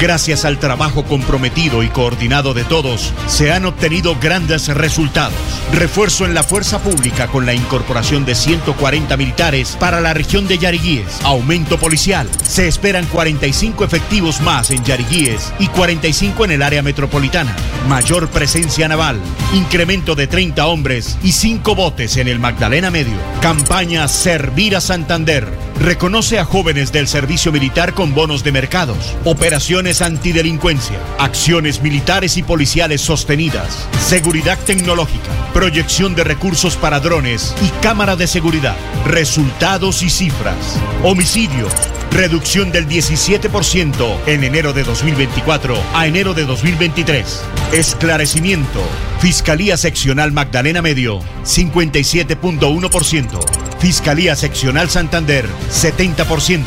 Gracias 0.00 0.44
al 0.44 0.58
trabajo 0.58 1.04
comprometido 1.04 1.82
y 1.82 1.88
coordinado 1.88 2.54
de 2.54 2.64
todos, 2.64 3.12
se 3.28 3.52
han 3.52 3.64
obtenido 3.64 4.16
grandes 4.20 4.68
resultados. 4.68 5.38
Refuerzo 5.72 6.26
en 6.26 6.34
la 6.34 6.42
fuerza 6.42 6.80
pública 6.80 7.28
con 7.28 7.46
la 7.46 7.54
incorporación 7.54 8.24
de 8.24 8.34
140 8.34 9.16
militares 9.16 9.76
para 9.78 10.00
la 10.00 10.12
región 10.12 10.48
de 10.48 10.58
Yariguíes. 10.58 11.20
Aumento 11.22 11.78
policial 11.78 12.28
se 12.42 12.66
esperan 12.66 13.06
45 13.06 13.84
efectivos 13.84 14.40
más 14.40 14.70
en 14.70 14.84
Yariguíes 14.84 15.52
y 15.58 15.68
45 15.68 16.44
en 16.46 16.50
el 16.50 16.62
área 16.62 16.82
metropolitana. 16.82 17.54
Mayor 17.88 18.28
presencia 18.28 18.88
naval, 18.88 19.20
incremento 19.54 20.14
de 20.14 20.26
30 20.26 20.66
hombres 20.66 21.16
y 21.22 21.32
5 21.32 21.74
botes 21.74 22.16
en 22.16 22.28
el 22.28 22.38
Magdalena 22.38 22.90
Medio. 22.90 23.16
Campaña 23.40 24.08
Servir 24.08 24.76
a 24.76 24.80
Santander. 24.80 25.71
Reconoce 25.82 26.38
a 26.38 26.44
jóvenes 26.44 26.92
del 26.92 27.08
servicio 27.08 27.50
militar 27.50 27.92
con 27.92 28.14
bonos 28.14 28.44
de 28.44 28.52
mercados. 28.52 29.16
Operaciones 29.24 30.00
antidelincuencia. 30.00 30.96
Acciones 31.18 31.82
militares 31.82 32.36
y 32.36 32.44
policiales 32.44 33.00
sostenidas. 33.00 33.88
Seguridad 33.98 34.60
tecnológica. 34.64 35.32
Proyección 35.52 36.14
de 36.14 36.22
recursos 36.22 36.76
para 36.76 37.00
drones 37.00 37.52
y 37.62 37.82
cámara 37.82 38.14
de 38.14 38.28
seguridad. 38.28 38.76
Resultados 39.06 40.04
y 40.04 40.10
cifras. 40.10 40.78
Homicidio 41.02 41.66
Reducción 42.12 42.70
del 42.72 42.86
17% 42.86 44.18
en 44.26 44.44
enero 44.44 44.74
de 44.74 44.84
2024 44.84 45.82
a 45.94 46.06
enero 46.06 46.34
de 46.34 46.44
2023. 46.44 47.42
Esclarecimiento. 47.72 48.82
Fiscalía 49.20 49.78
Seccional 49.78 50.30
Magdalena 50.30 50.82
Medio, 50.82 51.20
57.1%. 51.44 53.61
Fiscalía 53.82 54.36
Seccional 54.36 54.88
Santander, 54.90 55.44
70%. 55.68 56.62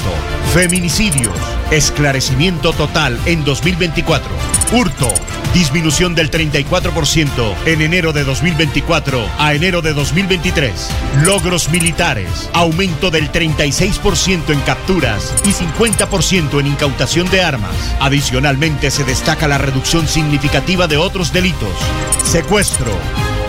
Feminicidios. 0.54 1.34
Esclarecimiento 1.72 2.74
total 2.74 3.18
en 3.26 3.46
2024. 3.46 4.30
Hurto. 4.74 5.08
Disminución 5.54 6.14
del 6.14 6.30
34% 6.30 7.56
en 7.68 7.82
enero 7.82 8.12
de 8.12 8.26
2024 8.26 9.30
a 9.40 9.54
enero 9.54 9.82
de 9.82 9.94
2023. 9.94 10.90
Logros 11.24 11.70
militares. 11.70 12.50
Aumento 12.52 13.10
del 13.12 13.32
36% 13.32 14.50
en 14.50 14.60
capturas 14.60 15.34
y 15.46 15.54
50% 15.54 16.60
en 16.60 16.68
incautación 16.68 17.30
de 17.30 17.42
armas. 17.42 17.96
Adicionalmente 18.02 18.92
se 18.92 19.06
destaca 19.06 19.48
la 19.48 19.58
reducción 19.58 20.06
significativa 20.06 20.88
de 20.88 20.98
otros 20.98 21.32
delitos. 21.32 21.72
Secuestro. 22.26 22.92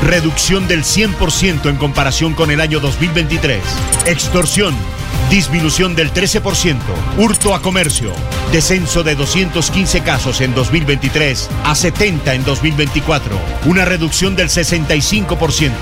Reducción 0.03 0.69
del 0.69 0.85
100% 0.85 1.69
en 1.69 1.77
comparación 1.77 2.35
con 2.35 2.51
el 2.51 2.61
año 2.61 2.81
2023. 2.81 3.61
Extorsión 4.07 4.75
Disminución 5.31 5.97
del 5.97 6.13
13%. 6.13 6.77
Hurto 7.19 7.53
a 7.53 7.61
comercio. 7.61 8.13
Descenso 8.53 9.03
de 9.03 9.17
215 9.17 10.03
casos 10.03 10.41
en 10.41 10.55
2023 10.55 11.51
a 11.65 11.75
70 11.75 12.35
en 12.35 12.45
2024. 12.45 13.37
Una 13.67 13.85
reducción 13.85 14.37
del 14.37 14.49
65%. 14.49 15.73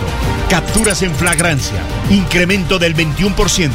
Capturas 0.48 1.02
en 1.02 1.14
flagrancia. 1.14 1.82
Incremento 2.08 2.78
del 2.78 2.96
21%. 2.96 3.70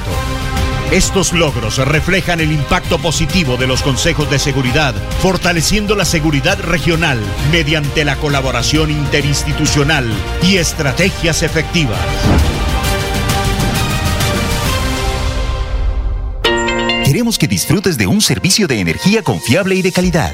Estos 0.91 1.33
logros 1.33 1.77
reflejan 1.77 2.39
el 2.39 2.51
impacto 2.51 2.97
positivo 2.97 3.57
de 3.57 3.67
los 3.67 3.83
consejos 3.83 4.27
de 4.31 4.39
seguridad, 4.39 4.95
fortaleciendo 5.21 5.95
la 5.95 6.03
seguridad 6.03 6.59
regional 6.59 7.21
mediante 7.51 8.03
la 8.03 8.15
colaboración 8.15 8.89
interinstitucional 8.89 10.11
y 10.41 10.57
estrategias 10.57 11.43
efectivas. 11.43 11.99
Queremos 17.05 17.37
que 17.37 17.47
disfrutes 17.47 17.99
de 17.99 18.07
un 18.07 18.19
servicio 18.19 18.67
de 18.67 18.79
energía 18.79 19.21
confiable 19.21 19.75
y 19.75 19.83
de 19.83 19.91
calidad. 19.91 20.33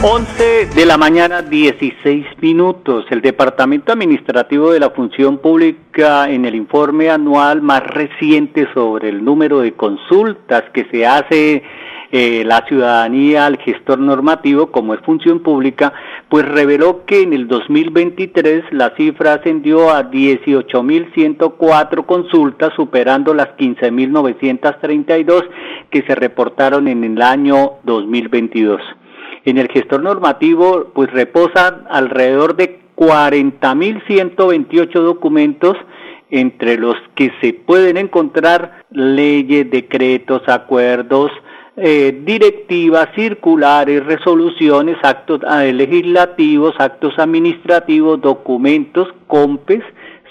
11 0.00 0.66
de 0.76 0.86
la 0.86 0.96
mañana, 0.96 1.42
16 1.42 2.24
minutos. 2.40 3.04
El 3.10 3.20
Departamento 3.20 3.92
Administrativo 3.92 4.70
de 4.70 4.78
la 4.78 4.90
Función 4.90 5.38
Pública, 5.38 6.30
en 6.30 6.44
el 6.44 6.54
informe 6.54 7.10
anual 7.10 7.62
más 7.62 7.82
reciente 7.84 8.68
sobre 8.74 9.08
el 9.08 9.24
número 9.24 9.58
de 9.58 9.72
consultas 9.72 10.62
que 10.72 10.86
se 10.92 11.04
hace 11.04 11.64
eh, 12.12 12.44
la 12.46 12.64
ciudadanía 12.68 13.46
al 13.46 13.58
gestor 13.58 13.98
normativo, 13.98 14.70
como 14.70 14.94
es 14.94 15.00
función 15.00 15.40
pública, 15.40 15.92
pues 16.28 16.46
reveló 16.46 17.04
que 17.04 17.22
en 17.22 17.32
el 17.32 17.48
2023 17.48 18.66
la 18.70 18.94
cifra 18.96 19.32
ascendió 19.32 19.90
a 19.90 20.08
18.104 20.08 22.06
consultas, 22.06 22.72
superando 22.76 23.34
las 23.34 23.48
15.932 23.56 25.42
que 25.90 26.02
se 26.02 26.14
reportaron 26.14 26.86
en 26.86 27.02
el 27.02 27.20
año 27.20 27.72
2022. 27.82 28.80
En 29.48 29.56
el 29.56 29.68
gestor 29.68 30.02
normativo, 30.02 30.88
pues 30.92 31.10
reposan 31.10 31.86
alrededor 31.88 32.54
de 32.54 32.80
40.128 32.96 34.92
documentos, 34.92 35.74
entre 36.28 36.76
los 36.76 36.96
que 37.14 37.32
se 37.40 37.54
pueden 37.54 37.96
encontrar 37.96 38.84
leyes, 38.90 39.70
decretos, 39.70 40.42
acuerdos, 40.48 41.30
eh, 41.78 42.20
directivas, 42.26 43.08
circulares, 43.14 44.04
resoluciones, 44.04 44.98
actos 45.02 45.40
eh, 45.42 45.72
legislativos, 45.72 46.74
actos 46.78 47.18
administrativos, 47.18 48.20
documentos, 48.20 49.08
compes, 49.28 49.82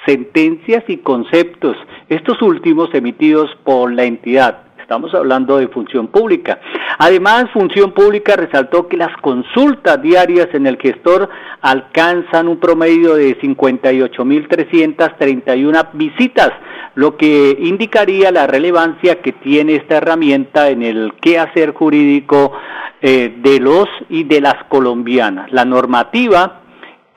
sentencias 0.06 0.84
y 0.88 0.98
conceptos, 0.98 1.76
estos 2.08 2.40
últimos 2.44 2.94
emitidos 2.94 3.50
por 3.64 3.92
la 3.92 4.04
entidad. 4.04 4.67
Estamos 4.88 5.14
hablando 5.14 5.58
de 5.58 5.68
función 5.68 6.08
pública. 6.08 6.62
Además, 6.98 7.48
función 7.52 7.92
pública 7.92 8.38
resaltó 8.38 8.88
que 8.88 8.96
las 8.96 9.14
consultas 9.18 10.02
diarias 10.02 10.48
en 10.54 10.66
el 10.66 10.78
gestor 10.78 11.28
alcanzan 11.60 12.48
un 12.48 12.58
promedio 12.58 13.16
de 13.16 13.38
58.331 13.38 15.90
visitas, 15.92 16.54
lo 16.96 17.18
que 17.18 17.58
indicaría 17.60 18.32
la 18.32 18.48
relevancia 18.48 19.22
que 19.22 19.34
tiene 19.34 19.76
esta 19.76 19.98
herramienta 19.98 20.70
en 20.70 20.84
el 20.84 21.16
quehacer 21.20 21.74
jurídico 21.74 22.54
eh, 23.02 23.36
de 23.40 23.60
los 23.60 23.90
y 24.08 24.24
de 24.24 24.40
las 24.40 24.64
colombianas. 24.70 25.52
La 25.52 25.66
normativa 25.66 26.62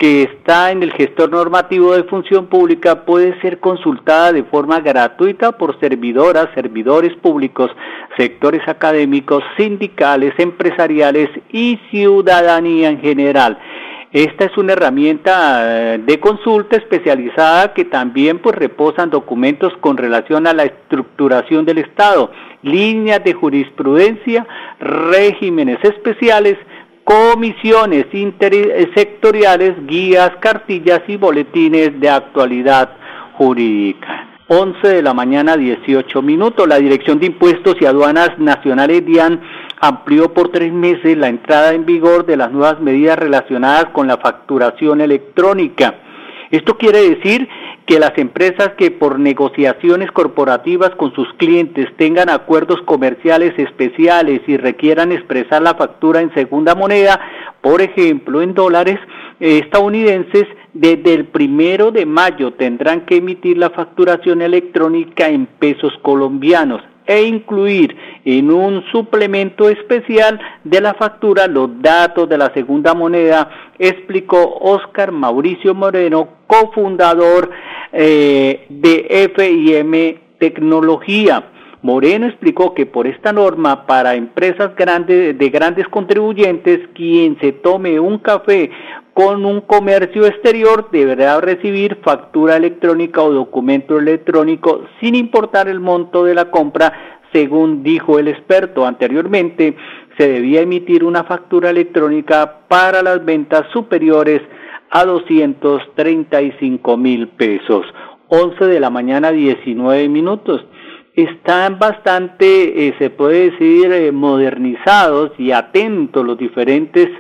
que 0.01 0.23
está 0.23 0.73
en 0.73 0.83
el 0.83 0.95
gestor 0.95 1.31
normativo 1.31 1.93
de 1.93 2.05
función 2.05 2.47
pública 2.47 3.05
puede 3.05 3.39
ser 3.43 3.61
consultada 3.61 4.33
de 4.33 4.45
forma 4.45 4.81
gratuita 4.81 5.53
por 5.53 5.79
servidoras, 5.79 6.49
servidores 6.55 7.15
públicos, 7.19 7.71
sectores 8.17 8.67
académicos, 8.67 9.45
sindicales, 9.59 10.33
empresariales 10.39 11.29
y 11.51 11.79
ciudadanía 11.91 12.89
en 12.89 13.01
general. 13.03 13.59
Esta 14.11 14.47
es 14.47 14.57
una 14.57 14.73
herramienta 14.73 15.95
eh, 15.95 15.99
de 15.99 16.19
consulta 16.19 16.79
especializada 16.79 17.75
que 17.75 17.85
también 17.85 18.39
pues 18.39 18.57
reposan 18.57 19.11
documentos 19.11 19.75
con 19.81 19.99
relación 19.99 20.47
a 20.47 20.55
la 20.55 20.65
estructuración 20.65 21.67
del 21.67 21.77
Estado, 21.77 22.33
líneas 22.63 23.23
de 23.23 23.35
jurisprudencia, 23.35 24.47
regímenes 24.81 25.79
especiales, 25.85 26.57
comisiones 27.05 28.07
sectoriales, 28.95 29.75
guías, 29.87 30.33
cartillas 30.41 31.03
y 31.09 31.17
boletines 31.17 31.99
de 32.01 32.09
actualidad 32.09 32.91
jurídica. 33.35 34.29
11 34.49 34.89
de 34.89 35.03
la 35.03 35.15
mañana, 35.15 35.57
18 35.57 36.23
minutos. 36.23 36.67
La 36.67 36.79
Dirección 36.79 37.21
de 37.21 37.27
Impuestos 37.27 37.77
y 37.81 37.87
Aduanas 37.87 38.31
Nacionales 38.39 39.07
DIAN 39.07 39.41
amplió 39.81 40.35
por 40.35 40.51
tres 40.51 40.73
meses 40.73 41.17
la 41.17 41.29
entrada 41.29 41.73
en 41.73 41.87
vigor 41.87 42.27
de 42.27 42.37
las 42.37 42.51
nuevas 42.51 42.81
medidas 42.81 43.19
relacionadas 43.19 43.87
con 43.93 44.09
la 44.09 44.17
facturación 44.17 45.01
electrónica. 45.01 45.95
Esto 46.51 46.77
quiere 46.77 47.09
decir 47.09 47.49
que 47.91 47.99
las 47.99 48.17
empresas 48.19 48.71
que 48.79 48.93
por 48.93 49.19
negociaciones 49.19 50.13
corporativas 50.13 50.91
con 50.91 51.13
sus 51.13 51.27
clientes 51.39 51.89
tengan 51.97 52.31
acuerdos 52.31 52.81
comerciales 52.83 53.53
especiales 53.59 54.43
y 54.47 54.57
requieran 54.57 55.11
expresar 55.11 55.61
la 55.61 55.75
factura 55.75 56.21
en 56.21 56.33
segunda 56.33 56.77
moneda, 56.77 57.21
por 57.61 57.83
ejemplo 57.83 58.43
en 58.43 58.55
dólares 58.55 58.97
estadounidenses, 59.41 60.47
desde 60.73 61.15
el 61.15 61.25
primero 61.25 61.91
de 61.91 62.07
mayo 62.07 62.53
tendrán 62.53 63.07
que 63.07 63.17
emitir 63.17 63.59
la 63.59 63.71
facturación 63.71 64.41
electrónica 64.41 65.29
en 65.29 65.47
pesos 65.47 65.93
colombianos 66.03 66.83
e 67.11 67.25
incluir 67.25 67.97
en 68.25 68.53
un 68.53 68.85
suplemento 68.93 69.69
especial 69.69 70.41
de 70.63 70.81
la 70.81 70.95
factura 70.95 71.49
los 71.49 71.83
datos 71.83 72.29
de 72.29 72.39
la 72.39 72.55
segunda 72.55 72.95
moneda, 72.95 73.51
explicó 73.81 74.59
Oscar 74.61 75.11
Mauricio 75.11 75.75
Moreno, 75.75 76.29
cofundador 76.47 77.51
eh, 77.93 78.65
de 78.69 79.33
FIM 79.35 80.21
Tecnología. 80.39 81.47
Moreno 81.83 82.29
explicó 82.29 82.75
que 82.75 82.87
por 82.87 83.09
esta 83.09 83.33
norma 83.33 83.87
para 83.87 84.15
empresas 84.15 84.77
grandes 84.77 85.37
de 85.37 85.49
grandes 85.49 85.89
contribuyentes 85.89 86.79
quien 86.95 87.41
se 87.41 87.51
tome 87.51 87.99
un 87.99 88.19
café 88.19 88.71
con 89.21 89.45
un 89.45 89.61
comercio 89.61 90.25
exterior 90.25 90.89
deberá 90.91 91.43
recibir 91.43 91.99
factura 92.03 92.57
electrónica 92.57 93.21
o 93.21 93.31
documento 93.31 93.99
electrónico 93.99 94.87
sin 94.99 95.15
importar 95.15 95.69
el 95.69 95.79
monto 95.79 96.25
de 96.25 96.35
la 96.35 96.51
compra, 96.51 97.21
según 97.31 97.83
dijo 97.83 98.19
el 98.19 98.29
experto 98.29 98.87
anteriormente, 98.87 99.77
se 100.17 100.27
debía 100.27 100.63
emitir 100.63 101.05
una 101.05 101.25
factura 101.25 101.69
electrónica 101.69 102.61
para 102.67 103.03
las 103.03 103.23
ventas 103.23 103.67
superiores 103.75 104.41
a 104.91 105.05
235 105.05 106.97
mil 106.97 107.29
pesos. 107.29 107.85
11 108.29 108.65
de 108.69 108.81
la 108.81 108.89
mañana, 108.89 109.33
19 109.33 110.09
minutos. 110.09 110.65
Están 111.15 111.79
bastante, 111.79 112.89
eh, 112.89 112.95
se 112.99 113.11
puede 113.11 113.51
decir, 113.51 113.93
eh, 113.93 114.13
modernizados 114.13 115.33
y 115.37 115.53
atentos 115.53 116.25
los 116.25 116.39
diferentes 116.39 117.11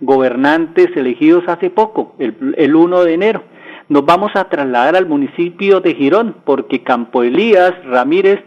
gobernantes 0.00 0.88
elegidos 0.96 1.44
hace 1.48 1.70
poco, 1.70 2.14
el, 2.18 2.54
el 2.56 2.74
1 2.74 3.04
de 3.04 3.14
enero. 3.14 3.42
Nos 3.88 4.04
vamos 4.04 4.32
a 4.34 4.48
trasladar 4.48 4.96
al 4.96 5.06
municipio 5.06 5.80
de 5.80 5.94
Girón 5.94 6.36
porque 6.44 6.82
Campo 6.82 7.22
Elías 7.22 7.72
Ramírez 7.84 8.40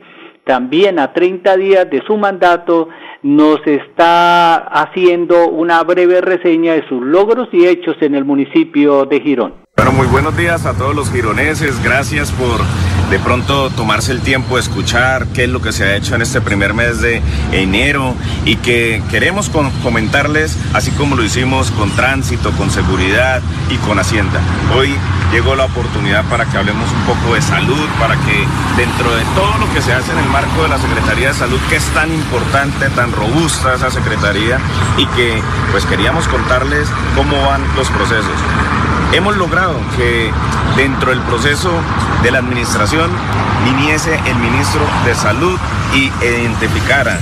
también 0.43 0.99
a 0.99 1.13
30 1.13 1.57
días 1.57 1.89
de 1.89 2.01
su 2.05 2.17
mandato 2.17 2.89
nos 3.23 3.65
está 3.65 4.55
haciendo 4.55 5.49
una 5.49 5.83
breve 5.83 6.21
reseña 6.21 6.73
de 6.73 6.87
sus 6.87 7.01
logros 7.01 7.47
y 7.51 7.65
hechos 7.65 7.95
en 8.01 8.15
el 8.15 8.25
municipio 8.25 9.05
de 9.05 9.19
Girón. 9.19 9.60
Muy 9.95 10.07
buenos 10.07 10.35
días 10.37 10.65
a 10.65 10.73
todos 10.73 10.95
los 10.95 11.11
gironeses, 11.11 11.83
gracias 11.83 12.31
por 12.31 12.61
de 13.09 13.19
pronto 13.19 13.69
tomarse 13.71 14.13
el 14.13 14.21
tiempo 14.21 14.55
de 14.55 14.61
escuchar 14.61 15.27
qué 15.27 15.43
es 15.43 15.49
lo 15.49 15.61
que 15.61 15.73
se 15.73 15.83
ha 15.83 15.95
hecho 15.95 16.15
en 16.15 16.21
este 16.21 16.39
primer 16.39 16.73
mes 16.73 17.01
de 17.01 17.21
enero 17.51 18.15
y 18.45 18.55
que 18.55 19.03
queremos 19.11 19.51
comentarles, 19.83 20.57
así 20.73 20.91
como 20.91 21.15
lo 21.15 21.23
hicimos 21.23 21.71
con 21.71 21.91
tránsito, 21.91 22.51
con 22.53 22.71
seguridad 22.71 23.41
y 23.69 23.75
con 23.77 23.99
Hacienda. 23.99 24.39
Hoy 24.75 24.95
llegó 25.33 25.55
la 25.55 25.65
oportunidad 25.65 26.23
para 26.29 26.45
que 26.45 26.57
hablemos 26.57 26.89
un 26.91 27.13
poco 27.13 27.35
de 27.35 27.41
salud, 27.41 27.87
para 27.99 28.15
que 28.15 28.47
dentro 28.77 29.13
de 29.13 29.23
todo 29.35 29.57
lo 29.59 29.73
que 29.73 29.81
se 29.81 29.93
hace 29.93 30.13
en 30.13 30.19
el 30.19 30.29
marco 30.29 30.63
de 30.63 30.69
la 30.69 30.79
Secretaría 30.79 31.27
de 31.29 31.33
Salud, 31.33 31.59
que 31.69 31.75
es 31.75 31.85
tan 31.93 32.11
importante, 32.13 32.89
tan 32.91 33.11
robusta 33.11 33.75
esa 33.75 33.91
Secretaría, 33.91 34.57
y 34.97 35.05
que 35.07 35.41
pues 35.71 35.85
queríamos 35.85 36.27
contarles 36.29 36.87
cómo 37.15 37.41
van 37.45 37.61
los 37.75 37.89
procesos. 37.89 38.39
Hemos 39.13 39.35
logrado 39.35 39.75
que 39.97 40.31
dentro 40.77 41.09
del 41.09 41.19
proceso 41.21 41.69
de 42.23 42.31
la 42.31 42.39
administración 42.39 43.11
viniese 43.65 44.17
el 44.25 44.35
ministro 44.37 44.81
de 45.05 45.13
Salud 45.13 45.59
y 45.93 46.09
identificara 46.25 47.19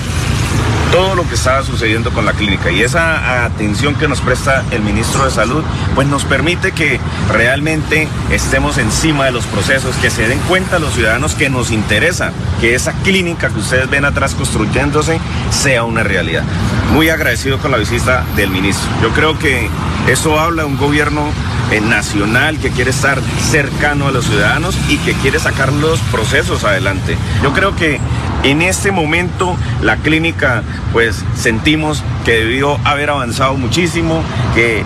todo 0.92 1.16
lo 1.16 1.28
que 1.28 1.36
estaba 1.36 1.64
sucediendo 1.64 2.12
con 2.12 2.26
la 2.26 2.34
clínica 2.34 2.72
y 2.72 2.82
esa 2.82 3.46
atención 3.46 3.96
que 3.96 4.08
nos 4.08 4.22
presta 4.22 4.64
el 4.72 4.82
ministro 4.82 5.26
de 5.26 5.32
Salud, 5.32 5.64
pues 5.96 6.08
nos 6.08 6.26
permite 6.26 6.72
que 6.72 7.00
realmente 7.32 8.08
estemos 8.32 8.78
encima 8.78 9.26
de 9.26 9.32
los 9.32 9.46
procesos, 9.46 9.96
que 9.98 10.10
se 10.10 10.28
den 10.28 10.40
cuenta 10.48 10.80
los 10.80 10.94
ciudadanos 10.94 11.36
que 11.36 11.50
nos 11.50 11.72
interesa 11.72 12.32
que 12.60 12.76
esa 12.76 12.94
clínica 12.94 13.50
que 13.50 13.60
ustedes 13.60 13.90
ven 13.90 14.06
atrás 14.06 14.36
construyéndose 14.36 15.20
sea 15.52 15.84
una 15.84 16.04
realidad. 16.04 16.44
Muy 16.94 17.10
agradecido 17.10 17.60
con 17.60 17.72
la 17.72 17.78
visita 17.78 18.24
del 18.36 18.50
ministro. 18.50 18.90
Yo 19.02 19.10
creo 19.12 19.38
que 19.38 19.70
eso 20.08 20.40
habla 20.40 20.64
de 20.64 20.70
un 20.70 20.78
gobierno 20.78 21.32
eh, 21.72 21.82
nacional 21.82 22.58
que 22.58 22.72
quiere 22.72 22.90
estar 22.90 23.22
cercano 23.52 24.08
a 24.08 24.12
los 24.12 24.26
ciudadanos 24.26 24.76
y 24.90 24.98
que 24.98 25.14
quiere 25.14 25.40
sacar 25.40 25.72
los 25.72 26.00
procesos 26.12 26.64
adelante. 26.64 27.16
Yo 27.44 27.54
creo 27.54 27.76
que 27.76 28.00
en 28.44 28.62
este 28.62 28.92
momento 28.92 29.56
la 29.82 29.98
clínica 29.98 30.64
pues 30.94 31.24
sentimos 31.36 32.04
que 32.26 32.32
debió 32.32 32.80
haber 32.86 33.10
avanzado 33.10 33.56
muchísimo, 33.56 34.22
que 34.56 34.84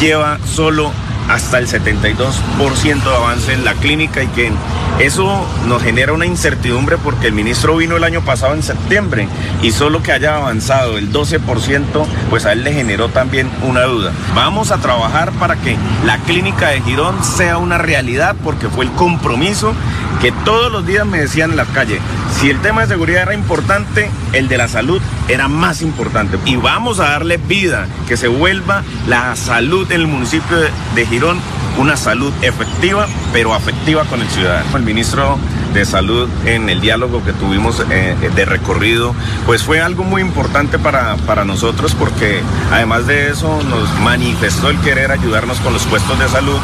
lleva 0.00 0.38
solo 0.44 0.92
hasta 1.28 1.58
el 1.58 1.68
72% 1.68 3.02
de 3.02 3.16
avance 3.16 3.52
en 3.52 3.64
la 3.64 3.74
clínica 3.74 4.22
y 4.22 4.26
que 4.28 4.52
eso 4.98 5.46
nos 5.66 5.82
genera 5.82 6.12
una 6.12 6.26
incertidumbre 6.26 6.98
porque 6.98 7.28
el 7.28 7.32
ministro 7.32 7.76
vino 7.76 7.96
el 7.96 8.04
año 8.04 8.20
pasado 8.20 8.54
en 8.54 8.62
septiembre 8.62 9.26
y 9.62 9.72
solo 9.72 10.02
que 10.02 10.12
haya 10.12 10.36
avanzado 10.36 10.98
el 10.98 11.12
12%, 11.12 11.40
pues 12.28 12.44
a 12.44 12.52
él 12.52 12.64
le 12.64 12.72
generó 12.72 13.08
también 13.08 13.50
una 13.62 13.82
duda. 13.82 14.12
Vamos 14.34 14.70
a 14.70 14.78
trabajar 14.78 15.32
para 15.32 15.56
que 15.56 15.76
la 16.04 16.18
clínica 16.18 16.68
de 16.68 16.82
Girón 16.82 17.24
sea 17.24 17.58
una 17.58 17.78
realidad 17.78 18.36
porque 18.44 18.68
fue 18.68 18.84
el 18.84 18.92
compromiso 18.92 19.74
que 20.22 20.30
todos 20.44 20.70
los 20.70 20.86
días 20.86 21.04
me 21.04 21.18
decían 21.18 21.50
en 21.50 21.56
la 21.56 21.64
calle, 21.64 21.98
si 22.38 22.48
el 22.48 22.60
tema 22.62 22.82
de 22.82 22.86
seguridad 22.86 23.22
era 23.22 23.34
importante, 23.34 24.08
el 24.32 24.46
de 24.46 24.56
la 24.56 24.68
salud 24.68 25.02
era 25.26 25.48
más 25.48 25.82
importante. 25.82 26.38
Y 26.44 26.54
vamos 26.54 27.00
a 27.00 27.10
darle 27.10 27.38
vida, 27.38 27.88
que 28.06 28.16
se 28.16 28.28
vuelva 28.28 28.84
la 29.08 29.34
salud 29.34 29.90
en 29.90 30.00
el 30.00 30.06
municipio 30.06 30.56
de, 30.94 31.06
Girón 31.06 31.40
una 31.76 31.96
salud 31.96 32.32
efectiva, 32.42 33.08
pero 33.32 33.52
afectiva 33.52 34.04
con 34.04 34.20
el 34.20 34.28
ciudadano. 34.28 34.76
El 34.76 34.84
ministro 34.84 35.38
de 35.74 35.84
salud 35.84 36.28
en 36.46 36.68
el 36.68 36.80
diálogo 36.80 37.24
que 37.24 37.32
tuvimos 37.32 37.82
eh, 37.90 38.14
de 38.34 38.44
recorrido, 38.44 39.14
pues 39.46 39.62
fue 39.62 39.80
algo 39.80 40.04
muy 40.04 40.22
importante 40.22 40.78
para, 40.78 41.16
para 41.26 41.44
nosotros 41.44 41.94
porque 41.94 42.40
además 42.70 43.06
de 43.06 43.30
eso 43.30 43.62
nos 43.62 43.88
manifestó 44.00 44.70
el 44.70 44.78
querer 44.80 45.10
ayudarnos 45.10 45.58
con 45.60 45.72
los 45.72 45.84
puestos 45.84 46.18
de 46.18 46.28
salud. 46.28 46.58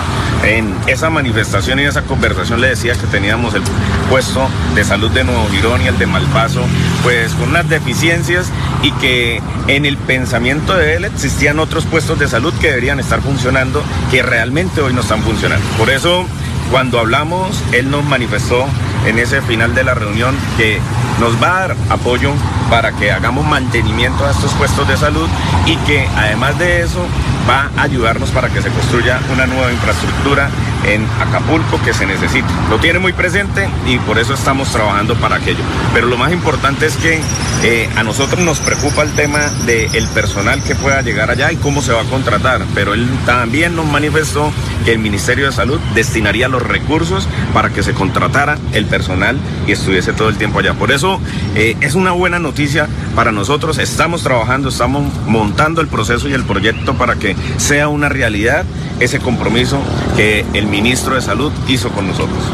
En 0.44 0.74
esa 0.86 1.10
manifestación 1.10 1.80
y 1.80 1.84
esa 1.84 2.02
conversación 2.02 2.60
le 2.60 2.68
decía 2.68 2.94
que 2.94 3.06
teníamos 3.06 3.54
el 3.54 3.62
puesto 4.08 4.48
de 4.74 4.84
salud 4.84 5.10
de 5.10 5.24
Nuevo 5.24 5.48
Girón 5.50 5.82
y 5.82 5.88
el 5.88 5.98
de 5.98 6.06
Malpaso, 6.06 6.62
pues 7.02 7.32
con 7.32 7.50
unas 7.50 7.68
deficiencias 7.68 8.50
y 8.82 8.92
que 8.92 9.42
en 9.66 9.84
el 9.84 9.96
pensamiento 9.96 10.74
de 10.76 10.96
él 10.96 11.04
existían 11.04 11.58
otros 11.58 11.84
puestos 11.84 12.18
de 12.18 12.28
salud 12.28 12.52
que 12.60 12.68
deberían 12.68 13.00
estar 13.00 13.20
funcionando, 13.20 13.82
que 14.10 14.22
realmente 14.22 14.80
hoy 14.80 14.92
no 14.92 15.00
están 15.00 15.22
funcionando. 15.22 15.66
Por 15.76 15.90
eso, 15.90 16.24
cuando 16.70 16.98
hablamos, 16.98 17.62
él 17.72 17.90
nos 17.90 18.04
manifestó 18.04 18.66
en 19.08 19.18
ese 19.18 19.40
final 19.40 19.74
de 19.74 19.84
la 19.84 19.94
reunión 19.94 20.36
que 20.58 20.78
nos 21.18 21.42
va 21.42 21.48
a 21.48 21.60
dar 21.60 21.76
apoyo 21.88 22.32
para 22.70 22.92
que 22.92 23.10
hagamos 23.10 23.46
mantenimiento 23.46 24.26
a 24.26 24.30
estos 24.30 24.52
puestos 24.54 24.86
de 24.88 24.96
salud 24.96 25.28
y 25.66 25.76
que 25.78 26.06
además 26.16 26.58
de 26.58 26.82
eso 26.82 27.04
va 27.48 27.70
a 27.76 27.82
ayudarnos 27.82 28.30
para 28.30 28.48
que 28.50 28.60
se 28.60 28.68
construya 28.70 29.20
una 29.32 29.46
nueva 29.46 29.72
infraestructura 29.72 30.50
en 30.86 31.04
Acapulco 31.20 31.80
que 31.82 31.92
se 31.92 32.06
necesita. 32.06 32.48
Lo 32.70 32.78
tiene 32.78 32.98
muy 32.98 33.12
presente 33.12 33.68
y 33.86 33.98
por 33.98 34.18
eso 34.18 34.34
estamos 34.34 34.68
trabajando 34.68 35.14
para 35.16 35.36
aquello. 35.36 35.62
Pero 35.94 36.06
lo 36.06 36.16
más 36.16 36.32
importante 36.32 36.86
es 36.86 36.96
que 36.96 37.20
eh, 37.64 37.88
a 37.96 38.02
nosotros 38.02 38.40
nos 38.44 38.60
preocupa 38.60 39.02
el 39.02 39.12
tema 39.12 39.40
del 39.66 40.06
personal 40.08 40.62
que 40.62 40.74
pueda 40.74 41.02
llegar 41.02 41.30
allá 41.30 41.50
y 41.50 41.56
cómo 41.56 41.82
se 41.82 41.92
va 41.92 42.02
a 42.02 42.04
contratar. 42.04 42.62
Pero 42.74 42.94
él 42.94 43.08
también 43.26 43.74
nos 43.74 43.86
manifestó 43.86 44.52
que 44.84 44.92
el 44.92 44.98
Ministerio 44.98 45.46
de 45.46 45.52
Salud 45.52 45.80
destinaría 45.94 46.48
los 46.48 46.62
recursos 46.62 47.26
para 47.52 47.70
que 47.70 47.82
se 47.82 47.94
contratara 47.94 48.58
el 48.72 48.86
personal 48.86 49.38
y 49.66 49.72
estuviese 49.72 50.12
todo 50.12 50.28
el 50.28 50.36
tiempo 50.36 50.60
allá. 50.60 50.74
Por 50.74 50.92
eso 50.92 51.20
eh, 51.54 51.76
es 51.80 51.94
una 51.94 52.12
buena 52.12 52.38
noticia 52.38 52.57
para 53.14 53.30
nosotros. 53.30 53.78
Estamos 53.78 54.24
trabajando, 54.24 54.68
estamos 54.68 55.04
montando 55.26 55.80
el 55.80 55.86
proceso 55.86 56.28
y 56.28 56.32
el 56.32 56.42
proyecto 56.42 56.94
para 56.94 57.14
que 57.14 57.36
sea 57.56 57.86
una 57.86 58.08
realidad 58.08 58.64
ese 58.98 59.20
compromiso 59.20 59.78
que 60.16 60.44
el 60.54 60.66
ministro 60.66 61.14
de 61.14 61.20
Salud 61.20 61.52
hizo 61.68 61.90
con 61.90 62.08
nosotros. 62.08 62.52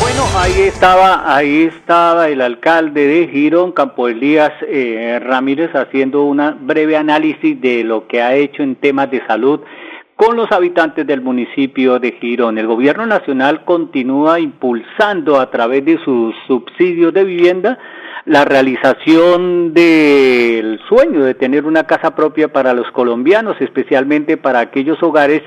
Bueno, 0.00 0.24
ahí 0.34 0.62
estaba, 0.62 1.36
ahí 1.36 1.64
estaba 1.64 2.28
el 2.28 2.40
alcalde 2.40 3.06
de 3.06 3.28
Girón, 3.28 3.72
Campo 3.72 4.08
Elías 4.08 4.52
eh, 4.66 5.20
Ramírez, 5.22 5.74
haciendo 5.74 6.24
un 6.24 6.40
breve 6.62 6.96
análisis 6.96 7.60
de 7.60 7.84
lo 7.84 8.06
que 8.06 8.22
ha 8.22 8.34
hecho 8.34 8.62
en 8.62 8.76
temas 8.76 9.10
de 9.10 9.26
salud 9.26 9.60
con 10.20 10.36
los 10.36 10.52
habitantes 10.52 11.06
del 11.06 11.22
municipio 11.22 11.98
de 11.98 12.12
Girón. 12.20 12.58
El 12.58 12.66
gobierno 12.66 13.06
nacional 13.06 13.64
continúa 13.64 14.38
impulsando 14.38 15.40
a 15.40 15.50
través 15.50 15.82
de 15.86 15.98
sus 16.04 16.34
subsidios 16.46 17.14
de 17.14 17.24
vivienda 17.24 17.78
la 18.26 18.44
realización 18.44 19.72
del 19.72 20.78
sueño 20.90 21.24
de 21.24 21.32
tener 21.32 21.64
una 21.64 21.84
casa 21.84 22.14
propia 22.14 22.48
para 22.48 22.74
los 22.74 22.90
colombianos, 22.90 23.56
especialmente 23.60 24.36
para 24.36 24.60
aquellos 24.60 25.02
hogares 25.02 25.40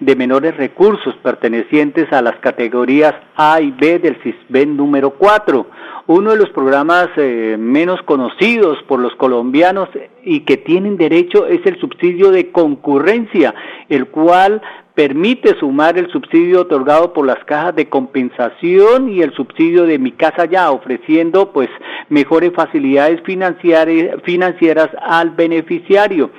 de 0.00 0.16
menores 0.16 0.56
recursos 0.56 1.14
pertenecientes 1.22 2.12
a 2.12 2.22
las 2.22 2.36
categorías 2.36 3.14
A 3.36 3.60
y 3.60 3.70
B 3.70 3.98
del 3.98 4.16
CISBEN 4.22 4.76
número 4.76 5.10
4 5.10 5.66
uno 6.08 6.30
de 6.30 6.36
los 6.36 6.50
programas 6.50 7.08
eh, 7.16 7.56
menos 7.58 8.00
conocidos 8.02 8.78
por 8.86 9.00
los 9.00 9.14
colombianos 9.16 9.88
y 10.22 10.40
que 10.40 10.56
tienen 10.56 10.96
derecho 10.96 11.46
es 11.46 11.66
el 11.66 11.80
subsidio 11.80 12.30
de 12.30 12.52
concurrencia, 12.52 13.54
el 13.88 14.06
cual 14.08 14.62
permite 14.96 15.54
sumar 15.60 15.98
el 15.98 16.10
subsidio 16.10 16.62
otorgado 16.62 17.12
por 17.12 17.26
las 17.26 17.44
cajas 17.44 17.76
de 17.76 17.86
compensación 17.86 19.10
y 19.10 19.20
el 19.20 19.34
subsidio 19.34 19.84
de 19.84 19.98
mi 19.98 20.10
casa 20.10 20.46
ya, 20.46 20.70
ofreciendo 20.70 21.52
pues 21.52 21.68
mejores 22.08 22.52
facilidades 22.54 23.20
financieras 23.22 24.88
al 25.02 25.30
beneficiario. 25.30 26.30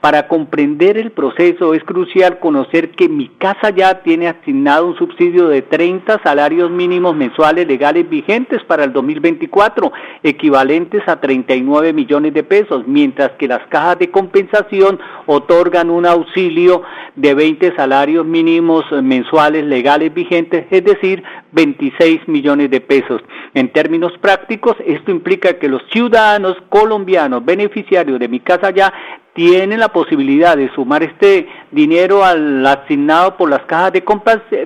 Para 0.00 0.28
comprender 0.28 0.96
el 0.96 1.12
proceso 1.12 1.74
es 1.74 1.84
crucial 1.84 2.38
conocer 2.38 2.92
que 2.92 3.08
mi 3.08 3.28
casa 3.28 3.68
ya 3.70 4.02
tiene 4.02 4.28
asignado 4.28 4.86
un 4.86 4.96
subsidio 4.96 5.48
de 5.48 5.60
30 5.60 6.22
salarios 6.22 6.70
mínimos 6.70 7.14
mensuales 7.14 7.66
legales 7.66 8.08
vigentes 8.08 8.62
para 8.64 8.84
el 8.84 8.94
2024, 8.94 9.92
equivalentes 10.22 11.02
a 11.06 11.20
39 11.20 11.92
millones 11.92 12.32
de 12.32 12.44
pesos, 12.44 12.84
mientras 12.86 13.32
que 13.32 13.46
las 13.46 13.66
cajas 13.66 13.98
de 13.98 14.10
compensación 14.10 14.98
otorgan 15.26 15.90
un 15.90 16.06
auxilio 16.06 16.82
de 17.14 17.34
20 17.34 17.74
salarios 17.74 18.05
mínimos 18.06 18.84
mensuales 19.02 19.64
legales 19.64 20.12
vigentes, 20.14 20.66
es 20.70 20.84
decir, 20.84 21.22
26 21.52 22.28
millones 22.28 22.70
de 22.70 22.80
pesos. 22.80 23.22
En 23.54 23.72
términos 23.72 24.12
prácticos, 24.20 24.76
esto 24.84 25.10
implica 25.10 25.58
que 25.58 25.68
los 25.68 25.82
ciudadanos 25.90 26.56
colombianos 26.68 27.44
beneficiarios 27.44 28.18
de 28.18 28.28
mi 28.28 28.40
casa 28.40 28.70
ya 28.70 28.92
tienen 29.34 29.80
la 29.80 29.88
posibilidad 29.88 30.56
de 30.56 30.72
sumar 30.74 31.02
este 31.02 31.46
dinero 31.70 32.24
al 32.24 32.64
asignado 32.66 33.36
por 33.36 33.50
las 33.50 33.62
cajas 33.62 33.92
de 33.92 34.04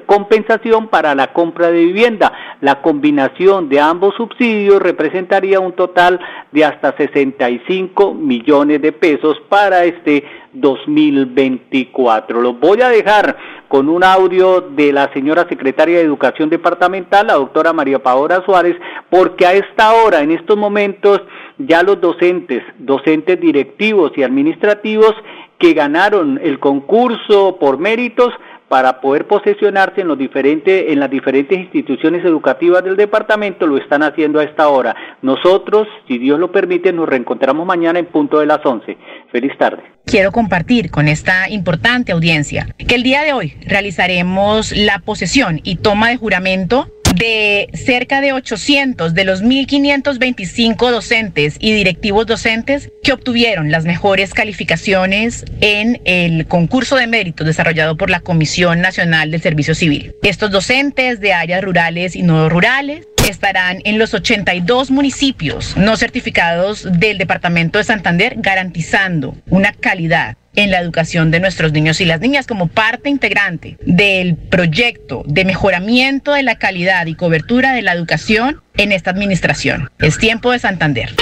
compensación 0.06 0.88
para 0.88 1.14
la 1.14 1.32
compra 1.32 1.70
de 1.70 1.84
vivienda. 1.84 2.32
La 2.60 2.82
combinación 2.82 3.68
de 3.68 3.80
ambos 3.80 4.14
subsidios 4.16 4.80
representaría 4.80 5.60
un 5.60 5.72
total 5.72 6.20
de 6.52 6.64
hasta 6.64 6.96
65 6.96 8.14
millones 8.14 8.82
de 8.82 8.92
pesos 8.92 9.40
para 9.48 9.84
este 9.84 10.24
2024. 10.52 12.40
Los 12.40 12.58
voy 12.58 12.82
a 12.82 12.88
dejar 12.88 13.36
con 13.68 13.88
un 13.88 14.02
audio 14.02 14.60
de 14.60 14.92
la 14.92 15.12
señora 15.12 15.46
secretaria 15.48 15.98
de 15.98 16.04
Educación 16.04 16.50
Departamental, 16.50 17.28
la 17.28 17.34
doctora 17.34 17.72
María 17.72 18.00
Paola 18.00 18.42
Suárez, 18.44 18.76
porque 19.08 19.46
a 19.46 19.52
esta 19.52 19.92
hora, 19.92 20.22
en 20.22 20.32
estos 20.32 20.56
momentos, 20.56 21.22
ya 21.56 21.82
los 21.82 22.00
docentes, 22.00 22.62
docentes 22.78 23.40
directivos 23.40 24.10
y 24.16 24.24
administrativos 24.24 25.14
que 25.60 25.74
ganaron 25.74 26.40
el 26.42 26.58
concurso 26.58 27.58
por 27.60 27.78
méritos, 27.78 28.32
para 28.70 29.00
poder 29.00 29.26
posesionarse 29.26 30.02
en, 30.02 30.06
los 30.06 30.16
diferentes, 30.16 30.92
en 30.92 31.00
las 31.00 31.10
diferentes 31.10 31.58
instituciones 31.58 32.24
educativas 32.24 32.84
del 32.84 32.96
departamento, 32.96 33.66
lo 33.66 33.76
están 33.76 34.04
haciendo 34.04 34.38
a 34.38 34.44
esta 34.44 34.68
hora. 34.68 34.94
Nosotros, 35.22 35.88
si 36.06 36.18
Dios 36.18 36.38
lo 36.38 36.52
permite, 36.52 36.92
nos 36.92 37.08
reencontramos 37.08 37.66
mañana 37.66 37.98
en 37.98 38.06
punto 38.06 38.38
de 38.38 38.46
las 38.46 38.64
11. 38.64 38.96
Feliz 39.32 39.58
tarde. 39.58 39.82
Quiero 40.06 40.30
compartir 40.30 40.92
con 40.92 41.08
esta 41.08 41.50
importante 41.50 42.12
audiencia 42.12 42.68
que 42.78 42.94
el 42.94 43.02
día 43.02 43.22
de 43.22 43.32
hoy 43.32 43.54
realizaremos 43.66 44.70
la 44.70 45.00
posesión 45.00 45.58
y 45.64 45.74
toma 45.74 46.10
de 46.10 46.16
juramento 46.16 46.86
de 47.20 47.68
cerca 47.74 48.22
de 48.22 48.32
800 48.32 49.12
de 49.12 49.24
los 49.24 49.42
1.525 49.42 50.90
docentes 50.90 51.56
y 51.60 51.72
directivos 51.72 52.26
docentes 52.26 52.90
que 53.02 53.12
obtuvieron 53.12 53.70
las 53.70 53.84
mejores 53.84 54.32
calificaciones 54.32 55.44
en 55.60 56.00
el 56.06 56.46
concurso 56.46 56.96
de 56.96 57.06
méritos 57.06 57.46
desarrollado 57.46 57.98
por 57.98 58.08
la 58.08 58.20
Comisión 58.20 58.80
Nacional 58.80 59.30
del 59.30 59.42
Servicio 59.42 59.74
Civil. 59.74 60.14
Estos 60.22 60.50
docentes 60.50 61.20
de 61.20 61.34
áreas 61.34 61.62
rurales 61.62 62.16
y 62.16 62.22
no 62.22 62.48
rurales 62.48 63.06
estarán 63.28 63.80
en 63.84 63.98
los 63.98 64.14
82 64.14 64.90
municipios 64.90 65.76
no 65.76 65.98
certificados 65.98 66.88
del 66.98 67.18
Departamento 67.18 67.78
de 67.78 67.84
Santander 67.84 68.36
garantizando 68.38 69.36
una 69.46 69.72
calidad 69.72 70.38
en 70.56 70.70
la 70.70 70.78
educación 70.80 71.30
de 71.30 71.40
nuestros 71.40 71.72
niños 71.72 72.00
y 72.00 72.04
las 72.04 72.20
niñas 72.20 72.46
como 72.46 72.68
parte 72.68 73.08
integrante 73.08 73.76
del 73.84 74.36
proyecto 74.36 75.22
de 75.26 75.44
mejoramiento 75.44 76.32
de 76.32 76.42
la 76.42 76.56
calidad 76.56 77.06
y 77.06 77.14
cobertura 77.14 77.72
de 77.72 77.82
la 77.82 77.92
educación 77.92 78.60
en 78.76 78.92
esta 78.92 79.10
administración. 79.10 79.90
Es 79.98 80.18
tiempo 80.18 80.52
de 80.52 80.58
Santander. 80.58 81.14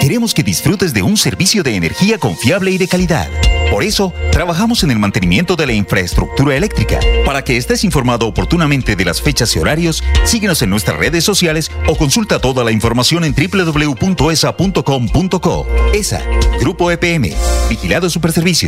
Queremos 0.00 0.34
que 0.34 0.42
disfrutes 0.42 0.94
de 0.94 1.02
un 1.02 1.16
servicio 1.16 1.62
de 1.62 1.76
energía 1.76 2.18
confiable 2.18 2.70
y 2.70 2.78
de 2.78 2.88
calidad. 2.88 3.28
Por 3.70 3.84
eso, 3.84 4.12
trabajamos 4.30 4.82
en 4.84 4.90
el 4.90 4.98
mantenimiento 4.98 5.56
de 5.56 5.66
la 5.66 5.72
infraestructura 5.72 6.54
eléctrica. 6.56 7.00
Para 7.24 7.42
que 7.42 7.56
estés 7.56 7.84
informado 7.84 8.26
oportunamente 8.26 8.96
de 8.96 9.04
las 9.06 9.22
fechas 9.22 9.56
y 9.56 9.60
horarios, 9.60 10.04
síguenos 10.24 10.60
en 10.60 10.68
nuestras 10.68 10.98
redes 10.98 11.24
sociales 11.24 11.70
o 11.86 11.96
consulta 11.96 12.38
toda 12.38 12.64
la 12.64 12.72
información 12.72 13.24
en 13.24 13.34
www.esa.com.co. 13.34 14.36
ESA, 15.94 16.20
Grupo 16.60 16.90
EPM, 16.90 17.30
Vigilado 17.70 18.10
Superservicios 18.10 18.62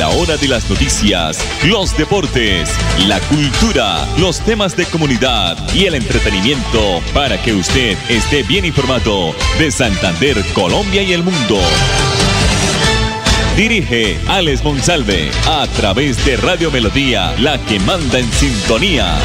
La 0.00 0.08
hora 0.08 0.38
de 0.38 0.48
las 0.48 0.70
noticias, 0.70 1.44
los 1.66 1.94
deportes, 1.94 2.70
la 3.06 3.20
cultura, 3.20 4.08
los 4.16 4.40
temas 4.40 4.74
de 4.74 4.86
comunidad 4.86 5.58
y 5.74 5.84
el 5.84 5.94
entretenimiento 5.94 7.02
para 7.12 7.36
que 7.42 7.52
usted 7.52 7.98
esté 8.08 8.42
bien 8.42 8.64
informado 8.64 9.34
de 9.58 9.70
Santander, 9.70 10.42
Colombia 10.54 11.02
y 11.02 11.12
el 11.12 11.22
mundo. 11.22 11.60
Dirige 13.58 14.18
Alex 14.26 14.64
Monsalve 14.64 15.30
a 15.46 15.66
través 15.66 16.24
de 16.24 16.38
Radio 16.38 16.70
Melodía, 16.70 17.34
la 17.38 17.58
que 17.58 17.78
manda 17.80 18.18
en 18.18 18.32
sintonía. 18.32 19.18